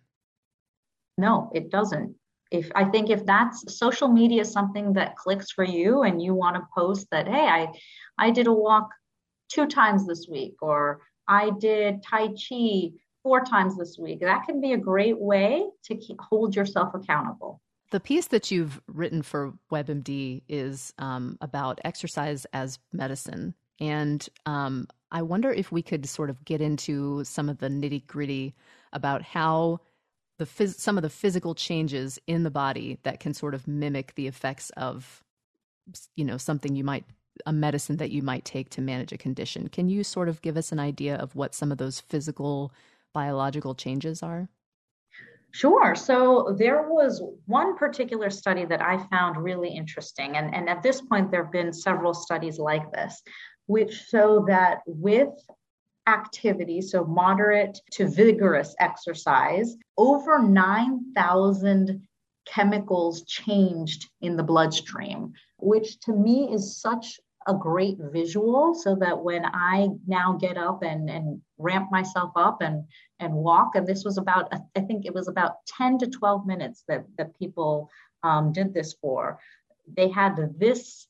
No, 1.17 1.53
it 1.55 1.71
doesn't. 1.71 2.17
If 2.51 2.69
I 2.75 2.87
think 2.87 3.11
if 3.11 3.25
that's 3.25 3.79
social 3.79 4.09
media 4.09 4.45
something 4.45 4.95
that 4.95 5.15
clicks 5.15 5.53
for 5.53 5.62
you 5.62 6.03
and 6.03 6.21
you 6.21 6.35
want 6.35 6.57
to 6.57 6.67
post 6.75 7.07
that, 7.12 7.29
hey, 7.29 7.47
I 7.47 7.69
I 8.19 8.33
did 8.33 8.49
a 8.49 8.53
walk 8.53 8.89
two 9.49 9.67
times 9.67 10.07
this 10.07 10.27
week 10.29 10.57
or 10.61 11.01
I 11.29 11.51
did 11.59 12.03
Tai 12.03 12.29
Chi 12.29 12.91
four 13.23 13.45
times 13.45 13.77
this 13.77 13.99
week. 13.99 14.21
That 14.21 14.45
can 14.47 14.61
be 14.61 14.73
a 14.73 14.79
great 14.79 15.19
way 15.19 15.65
to 15.85 15.97
keep, 15.97 16.21
hold 16.21 16.55
yourself 16.55 16.95
accountable. 16.95 17.61
The 17.91 18.01
piece 18.01 18.29
that 18.29 18.51
you've 18.51 18.81
written 18.87 19.23
for 19.23 19.53
WebMD 19.73 20.43
is 20.49 20.93
um, 20.99 21.37
about 21.41 21.81
exercise 21.85 22.47
as 22.53 22.79
medicine. 22.93 23.55
And 23.81 24.27
um, 24.47 24.89
I 25.11 25.23
wonder 25.23 25.53
if 25.53 25.71
we 25.71 25.83
could 25.83 26.09
sort 26.09 26.31
of 26.31 26.45
get 26.45 26.61
into 26.61 27.25
some 27.25 27.49
of 27.49 27.59
the 27.59 27.69
nitty 27.69 28.07
gritty 28.07 28.55
about 28.93 29.23
how 29.23 29.81
the 30.39 30.47
phys- 30.47 30.79
some 30.79 30.97
of 30.97 31.03
the 31.03 31.11
physical 31.11 31.55
changes 31.55 32.19
in 32.27 32.43
the 32.43 32.51
body 32.51 32.99
that 33.05 33.21
can 33.21 33.35
sort 33.35 33.55
of 33.55 33.67
mimic 33.67 34.15
the 34.15 34.27
effects 34.27 34.71
of, 34.77 35.25
you 36.15 36.25
know, 36.25 36.37
something 36.37 36.77
you 36.77 36.85
might 36.85 37.05
a 37.44 37.53
medicine 37.53 37.96
that 37.99 38.11
you 38.11 38.22
might 38.22 38.44
take 38.44 38.70
to 38.70 38.81
manage 38.81 39.12
a 39.12 39.18
condition. 39.18 39.68
Can 39.68 39.88
you 39.88 40.05
sort 40.05 40.29
of 40.29 40.42
give 40.42 40.57
us 40.57 40.72
an 40.72 40.79
idea 40.79 41.16
of 41.16 41.35
what 41.35 41.55
some 41.55 41.72
of 41.72 41.79
those 41.79 42.01
physical 42.01 42.72
biological 43.12 43.75
changes 43.75 44.22
are? 44.22 44.49
Sure. 45.53 45.94
So 45.94 46.55
there 46.59 46.83
was 46.83 47.22
one 47.46 47.77
particular 47.79 48.29
study 48.29 48.66
that 48.66 48.83
I 48.83 48.99
found 49.09 49.42
really 49.42 49.70
interesting. 49.70 50.37
And, 50.37 50.55
and 50.55 50.68
at 50.68 50.83
this 50.83 51.01
point, 51.01 51.31
there 51.31 51.44
have 51.44 51.53
been 51.53 51.72
several 51.72 52.12
studies 52.12 52.59
like 52.59 52.92
this, 52.92 53.22
which 53.66 53.94
show 53.94 54.44
that 54.49 54.81
with 54.87 55.31
activity, 56.07 56.81
so 56.81 57.05
moderate 57.05 57.81
to 57.92 58.07
vigorous 58.07 58.75
exercise, 58.79 59.77
over 59.96 60.42
9,000 60.42 62.07
chemicals 62.46 63.22
changed 63.25 64.09
in 64.20 64.37
the 64.37 64.42
bloodstream, 64.42 65.33
which 65.59 65.99
to 66.01 66.12
me 66.12 66.53
is 66.53 66.81
such 66.81 67.18
a 67.47 67.55
great 67.55 67.97
visual 67.99 68.75
so 68.75 68.97
that 68.97 69.23
when 69.23 69.45
I 69.45 69.89
now 70.07 70.33
get 70.33 70.57
up 70.57 70.83
and, 70.83 71.09
and 71.09 71.41
ramp 71.59 71.91
myself 71.91 72.33
up 72.37 72.61
and, 72.61 72.85
and 73.21 73.33
walk, 73.33 73.77
and 73.77 73.87
this 73.87 74.05
was 74.05 74.19
about, 74.19 74.53
I 74.75 74.81
think 74.81 75.07
it 75.07 75.15
was 75.15 75.29
about 75.29 75.65
10 75.79 75.99
to 75.99 76.07
12 76.09 76.47
minutes 76.47 76.85
that, 76.89 77.05
that 77.19 77.39
people 77.39 77.89
um, 78.23 78.53
did 78.53 78.75
this 78.75 78.95
for, 79.01 79.39
they 79.97 80.09
had 80.09 80.37
this 80.59 81.07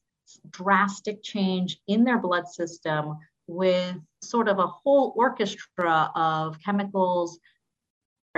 drastic 0.50 1.22
change 1.22 1.78
in 1.86 2.04
their 2.04 2.18
blood 2.18 2.46
system 2.48 3.16
with 3.46 3.96
sort 4.22 4.48
of 4.48 4.58
a 4.58 4.66
whole 4.66 5.14
orchestra 5.16 6.10
of 6.14 6.58
chemicals 6.60 7.38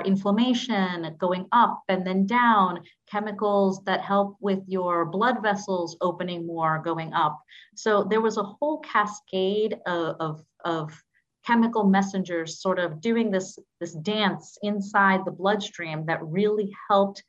inflammation 0.01 1.15
going 1.19 1.47
up 1.53 1.83
and 1.89 2.07
then 2.07 2.27
down, 2.27 2.83
chemicals 3.11 3.83
that 3.85 4.01
help 4.01 4.37
with 4.41 4.61
your 4.67 5.05
blood 5.07 5.43
vessels 5.43 5.97
opening 6.01 6.47
more 6.47 6.81
going 6.85 7.13
up. 7.13 7.41
So 7.75 8.05
there 8.05 8.21
was 8.21 8.37
a 8.37 8.43
whole 8.43 8.81
cascade 8.81 9.79
of, 9.87 10.17
of, 10.21 10.43
of 10.65 11.03
chemical 11.47 11.85
messengers 11.85 12.61
sort 12.61 12.79
of 12.79 13.01
doing 13.01 13.31
this, 13.31 13.59
this 13.81 13.95
dance 13.95 14.59
inside 14.63 15.25
the 15.25 15.31
bloodstream 15.31 16.07
that 16.07 16.23
really 16.23 16.73
helped 16.91 17.23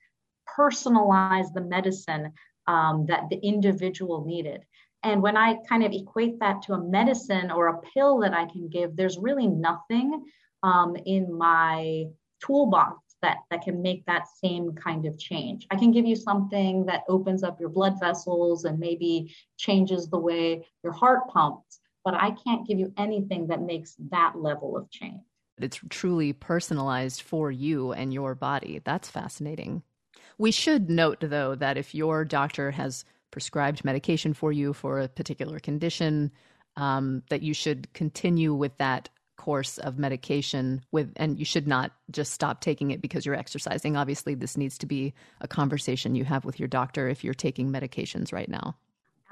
personalize 0.58 1.54
the 1.54 1.62
medicine 1.62 2.34
um, 2.68 3.06
that 3.08 3.30
the 3.30 3.38
individual 3.38 4.26
needed. 4.26 4.64
And 5.04 5.22
when 5.22 5.38
I 5.38 5.56
kind 5.68 5.84
of 5.84 5.94
equate 5.94 6.40
that 6.40 6.62
to 6.64 6.74
a 6.74 6.84
medicine 6.84 7.52
or 7.52 7.68
a 7.68 7.80
pill 7.94 8.20
that 8.20 8.34
I 8.34 8.46
can 8.46 8.68
give, 8.68 8.96
there's 8.96 9.18
really 9.18 9.48
nothing 9.48 10.26
um, 10.64 10.96
in 11.06 11.34
my 11.34 12.06
toolbox 12.42 13.16
that, 13.22 13.38
that 13.52 13.62
can 13.62 13.82
make 13.82 14.06
that 14.06 14.28
same 14.44 14.74
kind 14.74 15.06
of 15.06 15.18
change. 15.18 15.68
I 15.72 15.76
can 15.76 15.92
give 15.92 16.06
you 16.06 16.16
something 16.16 16.86
that 16.86 17.04
opens 17.10 17.44
up 17.44 17.60
your 17.60 17.70
blood 17.70 18.00
vessels 18.00 18.66
and 18.66 18.80
maybe 18.80 19.36
changes 19.58 20.08
the 20.08 20.20
way 20.20 20.66
your 20.84 20.94
heart 20.94 21.28
pumps, 21.28 21.80
but 22.06 22.14
I 22.14 22.32
can't 22.32 22.68
give 22.68 22.80
you 22.80 22.94
anything 22.98 23.48
that 23.48 23.62
makes 23.62 23.96
that 24.12 24.34
level 24.38 24.78
of 24.78 24.90
change. 24.90 25.22
It's 25.58 25.80
truly 25.90 26.32
personalized 26.32 27.22
for 27.22 27.52
you 27.52 27.92
and 27.92 28.14
your 28.14 28.36
body. 28.36 28.82
That's 28.84 29.10
fascinating. 29.10 29.84
We 30.38 30.52
should 30.52 30.90
note, 30.90 31.18
though, 31.20 31.56
that 31.56 31.78
if 31.78 31.94
your 31.94 32.24
doctor 32.24 32.72
has 32.72 33.04
prescribed 33.32 33.84
medication 33.84 34.34
for 34.34 34.54
you 34.54 34.74
for 34.74 35.00
a 35.00 35.10
particular 35.10 35.60
condition, 35.60 36.32
um, 36.78 37.24
that 37.30 37.42
you 37.42 37.54
should 37.54 37.92
continue 37.94 38.54
with 38.54 38.78
that 38.78 39.10
course 39.50 39.80
of 39.80 39.98
medication 39.98 40.80
with 40.92 41.12
and 41.16 41.40
you 41.40 41.44
should 41.44 41.68
not 41.68 41.92
just 42.12 42.32
stop 42.34 42.62
taking 42.62 42.92
it 42.92 43.02
because 43.02 43.26
you're 43.26 43.34
exercising. 43.34 43.98
Obviously 43.98 44.36
this 44.36 44.56
needs 44.56 44.78
to 44.78 44.86
be 44.86 45.12
a 45.42 45.48
conversation 45.48 46.14
you 46.14 46.24
have 46.24 46.46
with 46.46 46.60
your 46.60 46.68
doctor 46.68 47.10
if 47.10 47.24
you're 47.24 47.34
taking 47.34 47.72
medications 47.72 48.32
right 48.32 48.48
now. 48.48 48.76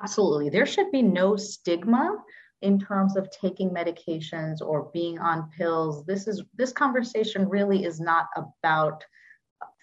Absolutely. 0.01 0.49
There 0.49 0.65
should 0.65 0.91
be 0.91 1.03
no 1.03 1.35
stigma 1.35 2.17
in 2.63 2.79
terms 2.79 3.15
of 3.15 3.29
taking 3.29 3.69
medications 3.69 4.59
or 4.59 4.89
being 4.91 5.19
on 5.19 5.51
pills. 5.55 6.03
This 6.07 6.27
is 6.27 6.41
this 6.55 6.71
conversation 6.71 7.47
really 7.47 7.85
is 7.85 7.99
not 7.99 8.25
about 8.35 9.03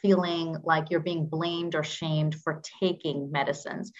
feeling 0.03 0.57
like 0.65 0.91
you're 0.91 0.99
being 0.99 1.27
blamed 1.27 1.77
or 1.77 1.85
shamed 1.85 2.35
for 2.35 2.61
taking 2.81 3.31
medicines 3.31 3.93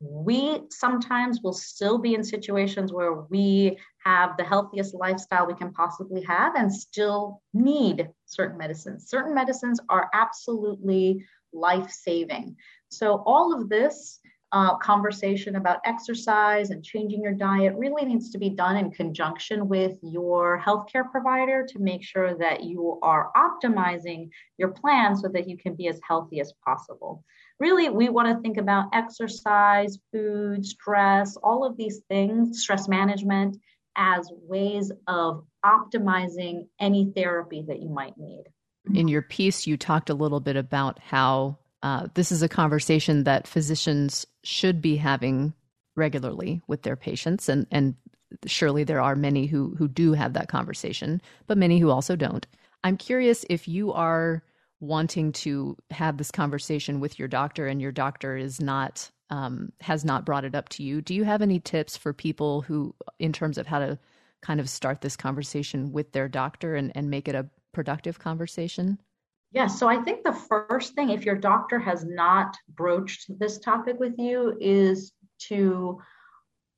we 0.00 0.62
sometimes 0.70 1.40
will 1.42 1.52
still 1.52 1.98
be 1.98 2.14
in 2.14 2.24
situations 2.24 2.92
where 2.92 3.12
we 3.12 3.78
have 4.04 4.36
the 4.36 4.44
healthiest 4.44 4.94
lifestyle 4.94 5.46
we 5.46 5.54
can 5.54 5.72
possibly 5.72 6.22
have 6.22 6.54
and 6.56 6.72
still 6.72 7.42
need 7.52 8.08
certain 8.24 8.56
medicines. 8.56 9.08
Certain 9.08 9.34
medicines 9.34 9.78
are 9.90 10.08
absolutely 10.14 11.24
life 11.52 11.90
saving. 11.90 12.56
So, 12.88 13.22
all 13.26 13.54
of 13.54 13.68
this 13.68 14.20
uh, 14.52 14.76
conversation 14.78 15.56
about 15.56 15.78
exercise 15.84 16.70
and 16.70 16.84
changing 16.84 17.22
your 17.22 17.34
diet 17.34 17.74
really 17.76 18.04
needs 18.04 18.30
to 18.30 18.38
be 18.38 18.50
done 18.50 18.76
in 18.76 18.90
conjunction 18.90 19.68
with 19.68 19.96
your 20.02 20.60
healthcare 20.60 21.08
provider 21.08 21.64
to 21.64 21.78
make 21.78 22.02
sure 22.02 22.34
that 22.36 22.64
you 22.64 22.98
are 23.02 23.30
optimizing 23.36 24.28
your 24.56 24.68
plan 24.68 25.14
so 25.14 25.28
that 25.28 25.48
you 25.48 25.56
can 25.56 25.74
be 25.74 25.86
as 25.88 26.00
healthy 26.06 26.40
as 26.40 26.52
possible. 26.64 27.22
Really, 27.60 27.90
we 27.90 28.08
want 28.08 28.34
to 28.34 28.42
think 28.42 28.56
about 28.56 28.86
exercise, 28.94 29.98
food, 30.12 30.64
stress, 30.64 31.36
all 31.36 31.64
of 31.64 31.76
these 31.76 32.00
things, 32.08 32.62
stress 32.62 32.88
management, 32.88 33.58
as 33.96 34.30
ways 34.32 34.90
of 35.06 35.44
optimizing 35.64 36.68
any 36.80 37.12
therapy 37.14 37.62
that 37.68 37.82
you 37.82 37.90
might 37.90 38.16
need. 38.16 38.44
In 38.94 39.08
your 39.08 39.20
piece, 39.20 39.66
you 39.66 39.76
talked 39.76 40.08
a 40.08 40.14
little 40.14 40.40
bit 40.40 40.56
about 40.56 40.98
how 41.00 41.58
uh, 41.82 42.08
this 42.14 42.32
is 42.32 42.42
a 42.42 42.48
conversation 42.48 43.24
that 43.24 43.46
physicians 43.46 44.26
should 44.42 44.80
be 44.80 44.96
having 44.96 45.52
regularly 45.96 46.62
with 46.66 46.82
their 46.82 46.96
patients, 46.96 47.48
and 47.48 47.66
and 47.70 47.94
surely 48.46 48.84
there 48.84 49.00
are 49.00 49.16
many 49.16 49.46
who 49.46 49.74
who 49.76 49.86
do 49.86 50.14
have 50.14 50.32
that 50.32 50.48
conversation, 50.48 51.20
but 51.46 51.58
many 51.58 51.78
who 51.78 51.90
also 51.90 52.16
don't. 52.16 52.46
I'm 52.84 52.96
curious 52.96 53.44
if 53.50 53.68
you 53.68 53.92
are 53.92 54.42
wanting 54.80 55.32
to 55.32 55.76
have 55.90 56.16
this 56.16 56.30
conversation 56.30 57.00
with 57.00 57.18
your 57.18 57.28
doctor, 57.28 57.66
and 57.66 57.80
your 57.80 57.92
doctor 57.92 58.36
is 58.36 58.60
not 58.60 59.10
um, 59.30 59.72
has 59.80 60.04
not 60.04 60.26
brought 60.26 60.44
it 60.44 60.56
up 60.56 60.68
to 60.70 60.82
you. 60.82 61.00
Do 61.00 61.14
you 61.14 61.24
have 61.24 61.40
any 61.40 61.60
tips 61.60 61.96
for 61.96 62.12
people 62.12 62.62
who, 62.62 62.94
in 63.20 63.32
terms 63.32 63.58
of 63.58 63.66
how 63.66 63.78
to 63.78 63.98
kind 64.42 64.58
of 64.58 64.68
start 64.68 65.00
this 65.00 65.16
conversation 65.16 65.92
with 65.92 66.10
their 66.10 66.28
doctor 66.28 66.74
and, 66.74 66.90
and 66.96 67.08
make 67.10 67.28
it 67.28 67.36
a 67.36 67.46
productive 67.72 68.18
conversation? 68.18 68.98
Yeah, 69.52 69.66
so 69.66 69.88
I 69.88 70.02
think 70.02 70.24
the 70.24 70.32
first 70.32 70.94
thing, 70.94 71.10
if 71.10 71.24
your 71.24 71.36
doctor 71.36 71.78
has 71.78 72.04
not 72.04 72.56
broached 72.68 73.38
this 73.38 73.58
topic 73.58 74.00
with 74.00 74.14
you, 74.18 74.56
is 74.60 75.12
to 75.48 76.00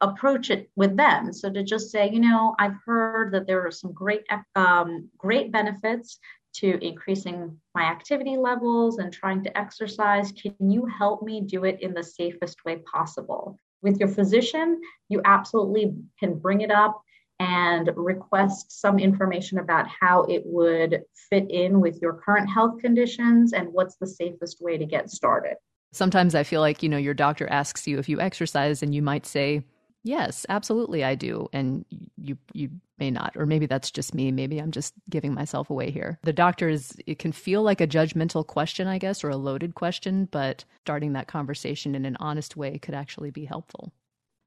approach 0.00 0.50
it 0.50 0.70
with 0.74 0.96
them. 0.96 1.32
So 1.32 1.50
to 1.50 1.62
just 1.62 1.90
say, 1.90 2.10
you 2.10 2.20
know, 2.20 2.54
I've 2.58 2.76
heard 2.84 3.32
that 3.32 3.46
there 3.46 3.64
are 3.66 3.70
some 3.70 3.92
great, 3.92 4.24
um, 4.56 5.08
great 5.16 5.52
benefits 5.52 6.18
to 6.54 6.78
increasing 6.84 7.56
my 7.74 7.82
activity 7.82 8.36
levels 8.36 8.98
and 8.98 9.12
trying 9.12 9.42
to 9.44 9.58
exercise. 9.58 10.32
Can 10.32 10.54
you 10.60 10.86
help 10.86 11.22
me 11.22 11.40
do 11.40 11.64
it 11.64 11.80
in 11.80 11.94
the 11.94 12.02
safest 12.02 12.64
way 12.64 12.76
possible? 12.76 13.58
With 13.82 13.98
your 13.98 14.08
physician, 14.08 14.80
you 15.08 15.20
absolutely 15.24 15.94
can 16.18 16.38
bring 16.38 16.60
it 16.60 16.70
up 16.70 17.02
and 17.40 17.90
request 17.96 18.80
some 18.80 18.98
information 18.98 19.58
about 19.58 19.86
how 19.88 20.22
it 20.24 20.42
would 20.44 21.02
fit 21.28 21.50
in 21.50 21.80
with 21.80 22.00
your 22.00 22.12
current 22.12 22.48
health 22.48 22.78
conditions 22.80 23.52
and 23.52 23.72
what's 23.72 23.96
the 23.96 24.06
safest 24.06 24.60
way 24.60 24.78
to 24.78 24.86
get 24.86 25.10
started. 25.10 25.56
Sometimes 25.92 26.34
I 26.34 26.44
feel 26.44 26.60
like, 26.60 26.82
you 26.82 26.88
know, 26.88 26.96
your 26.96 27.14
doctor 27.14 27.48
asks 27.50 27.86
you 27.86 27.98
if 27.98 28.08
you 28.08 28.20
exercise 28.20 28.82
and 28.82 28.94
you 28.94 29.02
might 29.02 29.26
say, 29.26 29.64
"Yes, 30.02 30.46
absolutely 30.48 31.04
I 31.04 31.14
do." 31.14 31.48
And 31.52 31.84
you 32.16 32.38
you 32.52 32.70
may 32.98 33.10
not 33.10 33.36
or 33.36 33.46
maybe 33.46 33.66
that's 33.66 33.90
just 33.90 34.14
me, 34.14 34.30
maybe 34.30 34.58
I'm 34.58 34.70
just 34.70 34.94
giving 35.10 35.34
myself 35.34 35.70
away 35.70 35.90
here. 35.90 36.18
The 36.22 36.32
doctor 36.32 36.68
is 36.68 36.96
it 37.06 37.18
can 37.18 37.32
feel 37.32 37.62
like 37.62 37.80
a 37.80 37.86
judgmental 37.86 38.46
question, 38.46 38.86
I 38.86 38.98
guess, 38.98 39.24
or 39.24 39.30
a 39.30 39.36
loaded 39.36 39.74
question, 39.74 40.28
but 40.30 40.64
starting 40.80 41.12
that 41.14 41.28
conversation 41.28 41.94
in 41.94 42.04
an 42.04 42.16
honest 42.20 42.56
way 42.56 42.78
could 42.78 42.94
actually 42.94 43.30
be 43.30 43.44
helpful. 43.44 43.92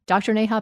Dr. 0.07 0.33
Neha 0.33 0.61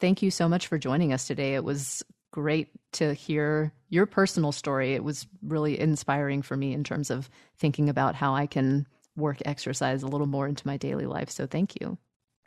thank 0.00 0.22
you 0.22 0.30
so 0.30 0.48
much 0.48 0.66
for 0.66 0.78
joining 0.78 1.12
us 1.12 1.26
today. 1.26 1.54
It 1.54 1.64
was 1.64 2.02
great 2.30 2.68
to 2.92 3.12
hear 3.14 3.72
your 3.90 4.06
personal 4.06 4.52
story. 4.52 4.94
It 4.94 5.04
was 5.04 5.26
really 5.42 5.78
inspiring 5.78 6.42
for 6.42 6.56
me 6.56 6.72
in 6.72 6.84
terms 6.84 7.10
of 7.10 7.28
thinking 7.56 7.88
about 7.88 8.14
how 8.14 8.34
I 8.34 8.46
can 8.46 8.86
work 9.16 9.38
exercise 9.44 10.02
a 10.02 10.06
little 10.08 10.26
more 10.26 10.46
into 10.46 10.66
my 10.66 10.76
daily 10.76 11.06
life. 11.06 11.30
So 11.30 11.46
thank 11.46 11.80
you. 11.80 11.98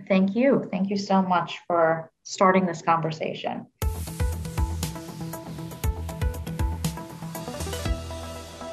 Thank 0.08 0.36
you. 0.36 0.68
Thank 0.72 0.90
you 0.90 0.98
so 0.98 1.22
much 1.22 1.60
for 1.68 2.12
starting 2.24 2.66
this 2.66 2.82
conversation. 2.82 3.68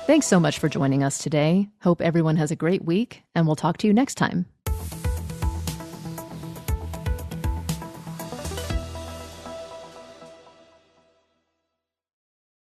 Thanks 0.07 0.27
so 0.27 0.41
much 0.41 0.59
for 0.59 0.71
joining 0.71 1.03
us 1.03 1.19
today. 1.19 1.69
Hope 1.83 2.01
everyone 2.01 2.37
has 2.37 2.51
a 2.51 2.57
great 2.57 2.83
week, 2.83 3.25
and 3.35 3.47
we'll 3.47 3.57
talk 3.57 3.77
to 3.79 3.87
you 3.87 3.93
next 3.93 4.15
time. 4.15 4.47